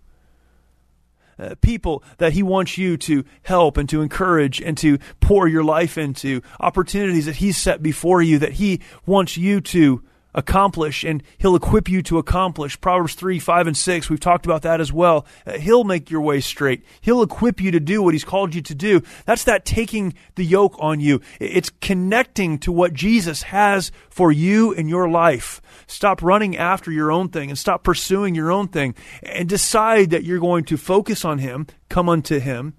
uh, 1.39 1.55
people 1.59 2.03
that 2.19 2.33
He 2.33 2.43
wants 2.43 2.77
you 2.77 2.97
to 2.97 3.25
help 3.41 3.77
and 3.77 3.89
to 3.89 4.03
encourage 4.03 4.61
and 4.61 4.77
to 4.77 4.99
pour 5.21 5.47
your 5.47 5.63
life 5.63 5.97
into, 5.97 6.43
opportunities 6.59 7.25
that 7.25 7.37
He's 7.37 7.57
set 7.57 7.81
before 7.81 8.21
you 8.21 8.37
that 8.37 8.53
He 8.53 8.79
wants 9.07 9.37
you 9.37 9.59
to 9.59 10.03
accomplish 10.35 11.03
and 11.03 11.23
he'll 11.39 11.55
equip 11.55 11.89
you 11.89 12.03
to 12.03 12.19
accomplish. 12.19 12.79
Proverbs 12.79 13.15
3, 13.15 13.39
5, 13.39 13.67
and 13.67 13.77
6, 13.77 14.09
we've 14.09 14.19
talked 14.19 14.45
about 14.45 14.61
that 14.61 14.79
as 14.79 14.93
well. 14.93 15.25
Uh, 15.47 15.53
he'll 15.53 15.83
make 15.83 16.11
your 16.11 16.21
way 16.21 16.39
straight. 16.41 16.83
He'll 17.01 17.23
equip 17.23 17.59
you 17.59 17.71
to 17.71 17.79
do 17.79 18.03
what 18.03 18.13
he's 18.13 18.23
called 18.23 18.53
you 18.53 18.61
to 18.61 18.75
do. 18.75 19.01
That's 19.25 19.45
that 19.45 19.65
taking 19.65 20.13
the 20.35 20.45
yoke 20.45 20.75
on 20.79 20.99
you. 20.99 21.21
It's 21.39 21.71
connecting 21.81 22.59
to 22.59 22.71
what 22.71 22.93
Jesus 22.93 23.43
has 23.43 23.91
for 24.09 24.31
you 24.31 24.73
in 24.73 24.87
your 24.87 25.09
life. 25.09 25.61
Stop 25.87 26.21
running 26.21 26.55
after 26.57 26.91
your 26.91 27.11
own 27.11 27.29
thing 27.29 27.49
and 27.49 27.57
stop 27.57 27.83
pursuing 27.83 28.35
your 28.35 28.51
own 28.51 28.67
thing 28.67 28.93
and 29.23 29.49
decide 29.49 30.09
that 30.11 30.23
you're 30.23 30.39
going 30.39 30.65
to 30.65 30.77
focus 30.77 31.23
on 31.25 31.39
him, 31.39 31.67
come 31.89 32.09
unto 32.09 32.39
him, 32.39 32.73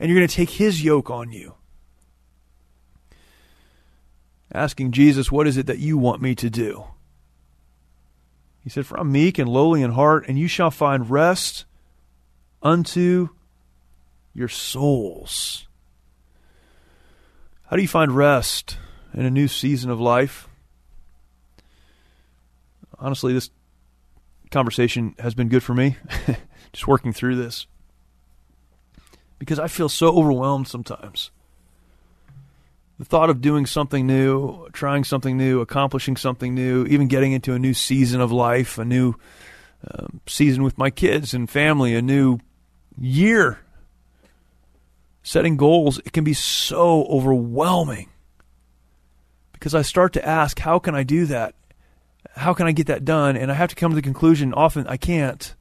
and 0.00 0.08
you're 0.08 0.18
going 0.18 0.28
to 0.28 0.34
take 0.34 0.50
his 0.50 0.82
yoke 0.82 1.10
on 1.10 1.32
you 1.32 1.54
asking 4.52 4.92
Jesus, 4.92 5.30
What 5.30 5.46
is 5.46 5.56
it 5.56 5.66
that 5.66 5.78
you 5.78 5.98
want 5.98 6.22
me 6.22 6.34
to 6.36 6.50
do? 6.50 6.84
He 8.62 8.70
said, 8.70 8.86
For 8.86 8.98
I'm 8.98 9.12
meek 9.12 9.38
and 9.38 9.48
lowly 9.48 9.82
in 9.82 9.92
heart, 9.92 10.26
and 10.28 10.38
you 10.38 10.48
shall 10.48 10.70
find 10.70 11.10
rest 11.10 11.64
unto 12.62 13.30
your 14.34 14.48
souls. 14.48 15.66
How 17.66 17.76
do 17.76 17.82
you 17.82 17.88
find 17.88 18.16
rest 18.16 18.78
in 19.12 19.24
a 19.24 19.30
new 19.30 19.48
season 19.48 19.90
of 19.90 20.00
life? 20.00 20.48
Honestly, 22.98 23.32
this 23.32 23.50
conversation 24.50 25.14
has 25.18 25.34
been 25.34 25.48
good 25.48 25.62
for 25.62 25.74
me, 25.74 25.96
just 26.72 26.88
working 26.88 27.12
through 27.12 27.36
this. 27.36 27.66
Because 29.38 29.58
I 29.58 29.68
feel 29.68 29.88
so 29.88 30.16
overwhelmed 30.16 30.66
sometimes 30.66 31.30
the 32.98 33.04
thought 33.04 33.30
of 33.30 33.40
doing 33.40 33.64
something 33.64 34.06
new, 34.06 34.68
trying 34.72 35.04
something 35.04 35.36
new, 35.36 35.60
accomplishing 35.60 36.16
something 36.16 36.54
new, 36.54 36.84
even 36.86 37.06
getting 37.06 37.32
into 37.32 37.54
a 37.54 37.58
new 37.58 37.72
season 37.72 38.20
of 38.20 38.32
life, 38.32 38.76
a 38.76 38.84
new 38.84 39.14
um, 39.88 40.20
season 40.26 40.64
with 40.64 40.76
my 40.76 40.90
kids 40.90 41.32
and 41.32 41.48
family, 41.48 41.94
a 41.94 42.02
new 42.02 42.40
year, 43.00 43.60
setting 45.22 45.56
goals, 45.56 45.98
it 45.98 46.12
can 46.12 46.24
be 46.24 46.34
so 46.34 47.04
overwhelming 47.04 48.08
because 49.52 49.74
I 49.74 49.82
start 49.82 50.12
to 50.14 50.26
ask, 50.26 50.58
how 50.58 50.80
can 50.80 50.96
I 50.96 51.04
do 51.04 51.26
that? 51.26 51.54
How 52.34 52.52
can 52.52 52.66
I 52.66 52.72
get 52.72 52.88
that 52.88 53.04
done? 53.04 53.36
And 53.36 53.50
I 53.50 53.54
have 53.54 53.70
to 53.70 53.76
come 53.76 53.92
to 53.92 53.96
the 53.96 54.02
conclusion 54.02 54.52
often 54.52 54.86
I 54.88 54.96
can't. 54.96 55.54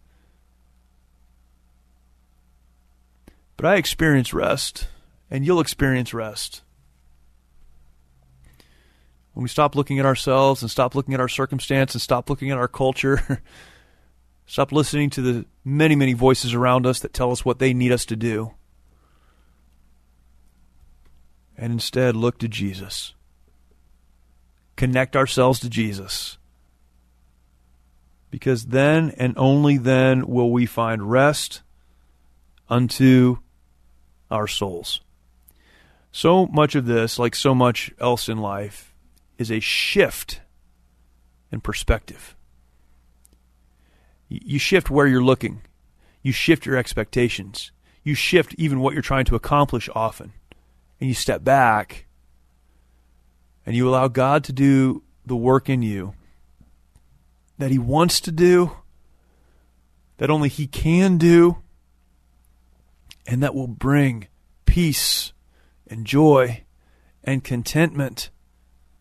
But 3.58 3.67
I 3.67 3.76
experience 3.76 4.34
rest, 4.34 4.88
and 5.32 5.45
you'll 5.45 5.60
experience 5.60 6.13
rest 6.13 6.62
when 9.38 9.43
we 9.43 9.50
stop 9.50 9.76
looking 9.76 10.00
at 10.00 10.06
ourselves 10.08 10.63
and 10.63 10.71
stop 10.71 10.95
looking 10.95 11.13
at 11.13 11.19
our 11.19 11.28
circumstance 11.28 11.93
and 11.93 12.02
stop 12.02 12.28
looking 12.28 12.50
at 12.50 12.58
our 12.58 12.67
culture, 12.67 13.43
stop 14.47 14.71
listening 14.71 15.12
to 15.12 15.21
the 15.21 15.45
many, 15.63 15.95
many 15.95 16.13
voices 16.13 16.56
around 16.56 16.88
us 16.88 17.02
that 17.02 17.13
tell 17.13 17.32
us 17.32 17.45
what 17.45 17.60
they 17.60 17.71
need 17.71 17.91
us 17.91 18.04
to 18.04 18.15
do, 18.15 18.56
and 21.56 21.71
instead 21.71 22.15
look 22.15 22.39
to 22.39 22.47
Jesus. 22.47 23.13
Connect 24.76 25.15
ourselves 25.15 25.60
to 25.60 25.69
Jesus. 25.69 26.39
Because 28.32 28.65
then 28.65 29.13
and 29.17 29.36
only 29.38 29.78
then 29.78 30.26
will 30.26 30.50
we 30.50 30.65
find 30.65 31.12
rest 31.12 31.62
unto 32.69 33.38
our 34.32 34.47
souls. 34.47 35.02
So 36.12 36.47
much 36.47 36.73
of 36.73 36.88
this, 36.88 37.19
like 37.19 37.36
so 37.36 37.54
much 37.54 37.91
else 38.00 38.30
in 38.30 38.39
life, 38.39 38.87
is 39.38 39.52
a 39.52 39.60
shift 39.60 40.41
in 41.52 41.62
perspective. 41.62 42.36
You 44.30 44.60
shift 44.60 44.89
where 44.89 45.08
you're 45.08 45.23
looking, 45.23 45.62
you 46.21 46.32
shift 46.32 46.65
your 46.65 46.76
expectations, 46.76 47.71
you 48.04 48.13
shift 48.13 48.54
even 48.58 48.80
what 48.80 48.93
you're 48.93 49.02
trying 49.02 49.26
to 49.26 49.36
accomplish 49.36 49.89
often, 49.95 50.34
and 51.00 51.08
you 51.08 51.13
step 51.13 51.43
back 51.43 52.06
and 53.65 53.76
you 53.76 53.88
allow 53.88 54.08
God 54.08 54.43
to 54.45 54.54
do 54.54 55.04
the 55.26 55.36
work 55.36 55.69
in 55.69 55.82
you 55.82 56.13
that 57.58 57.71
He 57.71 57.78
wants 57.78 58.19
to 58.21 58.32
do, 58.32 58.71
that 60.17 60.30
only 60.30 60.50
He 60.50 60.67
can 60.67 61.17
do, 61.17 61.58
and 63.26 63.41
that 63.43 63.56
will 63.56 63.67
bring 63.67 64.28
peace 64.65 65.34
and 65.88 66.06
joy 66.06 66.63
and 67.23 67.43
contentment 67.43 68.30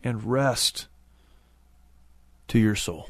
and 0.07 0.23
rest 0.23 0.87
to 2.47 2.57
your 2.57 2.75
soul. 2.75 3.09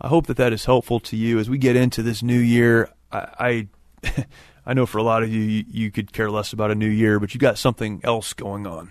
I 0.00 0.08
hope 0.08 0.26
that 0.26 0.36
that 0.36 0.52
is 0.52 0.66
helpful 0.66 1.00
to 1.00 1.16
you 1.16 1.38
as 1.38 1.48
we 1.48 1.58
get 1.58 1.76
into 1.76 2.02
this 2.02 2.22
new 2.22 2.38
year. 2.38 2.90
I, 3.10 3.68
I, 4.04 4.26
I 4.66 4.74
know 4.74 4.86
for 4.86 4.98
a 4.98 5.02
lot 5.02 5.22
of 5.22 5.32
you, 5.32 5.40
you, 5.40 5.64
you 5.68 5.90
could 5.90 6.12
care 6.12 6.30
less 6.30 6.52
about 6.52 6.70
a 6.70 6.74
new 6.74 6.88
year, 6.88 7.18
but 7.18 7.34
you 7.34 7.40
got 7.40 7.58
something 7.58 8.00
else 8.04 8.32
going 8.32 8.66
on. 8.66 8.90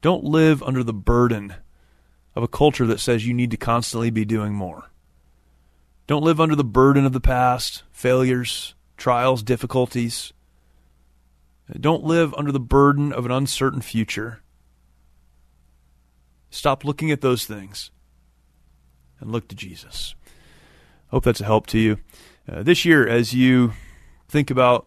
Don't 0.00 0.24
live 0.24 0.62
under 0.62 0.84
the 0.84 0.92
burden 0.92 1.54
of 2.36 2.42
a 2.42 2.48
culture 2.48 2.86
that 2.86 3.00
says 3.00 3.26
you 3.26 3.34
need 3.34 3.50
to 3.50 3.56
constantly 3.56 4.10
be 4.10 4.24
doing 4.24 4.52
more. 4.52 4.90
Don't 6.06 6.22
live 6.22 6.40
under 6.40 6.54
the 6.54 6.62
burden 6.62 7.04
of 7.04 7.12
the 7.12 7.20
past, 7.20 7.82
failures, 7.90 8.74
trials, 8.96 9.42
difficulties. 9.42 10.32
Don't 11.72 12.04
live 12.04 12.32
under 12.34 12.52
the 12.52 12.60
burden 12.60 13.12
of 13.12 13.24
an 13.26 13.32
uncertain 13.32 13.80
future. 13.80 14.42
Stop 16.50 16.84
looking 16.84 17.10
at 17.10 17.20
those 17.20 17.44
things 17.44 17.90
and 19.20 19.32
look 19.32 19.48
to 19.48 19.56
Jesus. 19.56 20.14
Hope 21.08 21.24
that's 21.24 21.40
a 21.40 21.44
help 21.44 21.66
to 21.68 21.78
you. 21.78 21.98
Uh, 22.50 22.62
this 22.62 22.84
year, 22.84 23.06
as 23.06 23.34
you 23.34 23.72
think 24.28 24.50
about 24.50 24.86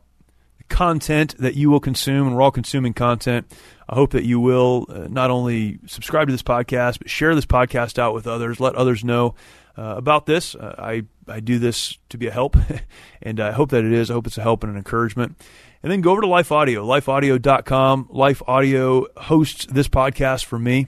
the 0.57 0.63
content 0.63 1.35
that 1.37 1.55
you 1.55 1.69
will 1.69 1.81
consume, 1.81 2.27
and 2.27 2.35
we're 2.35 2.41
all 2.41 2.51
consuming 2.51 2.93
content, 2.93 3.51
I 3.89 3.95
hope 3.95 4.11
that 4.11 4.23
you 4.23 4.39
will 4.39 4.85
uh, 4.89 5.07
not 5.09 5.31
only 5.31 5.79
subscribe 5.85 6.27
to 6.27 6.31
this 6.31 6.43
podcast, 6.43 6.99
but 6.99 7.09
share 7.09 7.35
this 7.35 7.45
podcast 7.45 7.99
out 7.99 8.13
with 8.13 8.27
others. 8.27 8.59
Let 8.59 8.75
others 8.75 9.03
know 9.03 9.35
uh, 9.77 9.95
about 9.97 10.25
this. 10.25 10.55
Uh, 10.55 10.75
I, 10.77 11.03
I 11.27 11.39
do 11.39 11.59
this 11.59 11.97
to 12.09 12.17
be 12.17 12.27
a 12.27 12.31
help, 12.31 12.55
and 13.21 13.39
I 13.39 13.51
hope 13.51 13.71
that 13.71 13.83
it 13.83 13.91
is. 13.91 14.09
I 14.09 14.13
hope 14.13 14.27
it's 14.27 14.37
a 14.37 14.43
help 14.43 14.63
and 14.63 14.71
an 14.71 14.77
encouragement. 14.77 15.37
And 15.81 15.91
then 15.91 16.01
go 16.01 16.11
over 16.11 16.21
to 16.21 16.27
Life 16.27 16.51
Audio, 16.51 16.85
lifeaudio.com. 16.85 18.07
Life 18.11 18.41
Audio 18.47 19.05
hosts 19.15 19.65
this 19.67 19.87
podcast 19.87 20.45
for 20.45 20.59
me. 20.59 20.87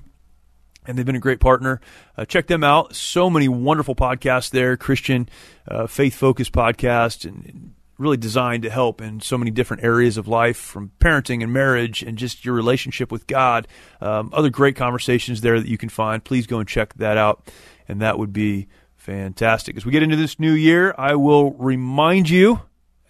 and 0.85 0.97
they've 0.97 1.05
been 1.05 1.15
a 1.15 1.19
great 1.19 1.39
partner. 1.39 1.79
Uh, 2.17 2.25
check 2.25 2.47
them 2.47 2.63
out. 2.63 2.95
So 2.95 3.29
many 3.29 3.47
wonderful 3.47 3.93
podcasts 3.95 4.49
there, 4.49 4.75
Christian, 4.77 5.29
uh, 5.67 5.85
faith 5.85 6.15
focused 6.15 6.51
podcast, 6.53 7.23
and 7.23 7.73
really 7.99 8.17
designed 8.17 8.63
to 8.63 8.69
help 8.71 8.99
in 8.99 9.21
so 9.21 9.37
many 9.37 9.51
different 9.51 9.83
areas 9.83 10.17
of 10.17 10.27
life, 10.27 10.57
from 10.57 10.91
parenting 10.99 11.43
and 11.43 11.53
marriage, 11.53 12.01
and 12.01 12.17
just 12.17 12.43
your 12.43 12.55
relationship 12.55 13.11
with 13.11 13.27
God. 13.27 13.67
Um, 14.01 14.31
other 14.33 14.49
great 14.49 14.75
conversations 14.75 15.41
there 15.41 15.59
that 15.59 15.69
you 15.69 15.77
can 15.77 15.89
find. 15.89 16.23
Please 16.23 16.47
go 16.47 16.57
and 16.57 16.67
check 16.67 16.95
that 16.95 17.15
out, 17.15 17.47
and 17.87 18.01
that 18.01 18.17
would 18.17 18.33
be 18.33 18.67
fantastic. 18.95 19.77
As 19.77 19.85
we 19.85 19.91
get 19.91 20.01
into 20.01 20.15
this 20.15 20.39
new 20.39 20.53
year, 20.53 20.95
I 20.97 21.13
will 21.13 21.51
remind 21.53 22.27
you, 22.27 22.61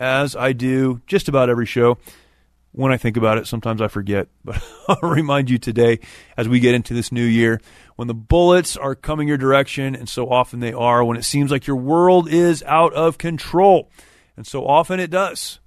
as 0.02 0.36
I 0.36 0.52
do 0.52 1.00
just 1.06 1.30
about 1.30 1.50
every 1.50 1.68
show 1.68 2.00
when 2.72 2.92
I 2.92 2.98
think 2.98 3.18
about 3.18 3.38
it. 3.38 3.48
Sometimes 3.48 3.82
I 3.82 3.88
forget, 3.88 4.28
but 4.44 4.62
I'll 4.88 5.10
remind 5.10 5.50
you 5.50 5.60
today 5.60 6.00
as 6.36 6.50
we 6.50 6.60
get 6.60 6.74
into 6.74 6.94
this 6.94 7.12
new 7.12 7.24
year 7.24 7.62
when 7.96 8.08
the 8.08 8.14
bullets 8.16 8.76
are 8.76 8.96
coming 8.96 9.28
your 9.28 9.38
direction, 9.38 9.96
and 9.96 10.10
so 10.10 10.30
often 10.30 10.60
they 10.60 10.74
are, 10.74 11.04
when 11.04 11.18
it 11.18 11.24
seems 11.24 11.52
like 11.52 11.68
your 11.68 11.76
world 11.76 12.28
is 12.28 12.64
out 12.64 12.94
of 12.94 13.20
control, 13.20 13.92
and 14.36 14.48
so 14.48 14.66
often 14.66 15.00
it 15.00 15.12
does. 15.12 15.60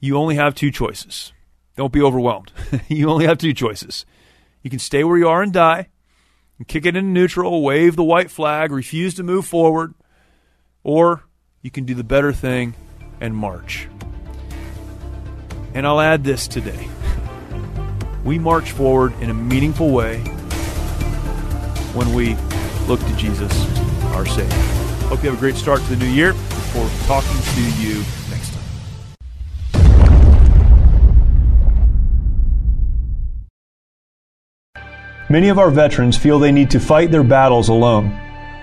You 0.00 0.16
only 0.16 0.34
have 0.34 0.54
two 0.54 0.72
choices. 0.72 1.32
Don't 1.76 1.92
be 1.92 2.02
overwhelmed. 2.02 2.52
you 2.88 3.08
only 3.08 3.26
have 3.26 3.38
two 3.38 3.54
choices. 3.54 4.04
You 4.62 4.70
can 4.70 4.80
stay 4.80 5.04
where 5.04 5.16
you 5.16 5.28
are 5.28 5.42
and 5.42 5.52
die, 5.52 5.88
and 6.58 6.66
kick 6.66 6.86
it 6.86 6.96
into 6.96 7.02
neutral, 7.02 7.62
wave 7.62 7.94
the 7.94 8.02
white 8.02 8.32
flag, 8.32 8.72
refuse 8.72 9.14
to 9.14 9.22
move 9.22 9.46
forward, 9.46 9.94
or 10.82 11.22
you 11.62 11.70
can 11.70 11.84
do 11.84 11.94
the 11.94 12.04
better 12.04 12.32
thing 12.32 12.74
and 13.20 13.34
march. 13.34 13.88
And 15.74 15.86
I'll 15.86 16.00
add 16.00 16.24
this 16.24 16.46
today. 16.46 16.88
We 18.24 18.38
march 18.38 18.72
forward 18.72 19.12
in 19.20 19.30
a 19.30 19.34
meaningful 19.34 19.90
way 19.90 20.18
when 21.94 22.12
we 22.14 22.36
look 22.86 23.00
to 23.00 23.16
Jesus, 23.16 23.52
our 24.14 24.26
Savior. 24.26 24.58
Hope 25.08 25.22
you 25.22 25.30
have 25.30 25.38
a 25.38 25.40
great 25.40 25.56
start 25.56 25.80
to 25.82 25.86
the 25.90 25.96
new 25.96 26.10
year. 26.10 26.32
To 26.32 26.90
talking 27.06 27.40
to 27.40 27.60
you 27.80 28.02
next 28.30 28.52
time. 28.52 28.62
Many 35.28 35.50
of 35.50 35.58
our 35.60 35.70
veterans 35.70 36.16
feel 36.16 36.40
they 36.40 36.50
need 36.50 36.70
to 36.72 36.80
fight 36.80 37.12
their 37.12 37.22
battles 37.22 37.68
alone. 37.68 38.18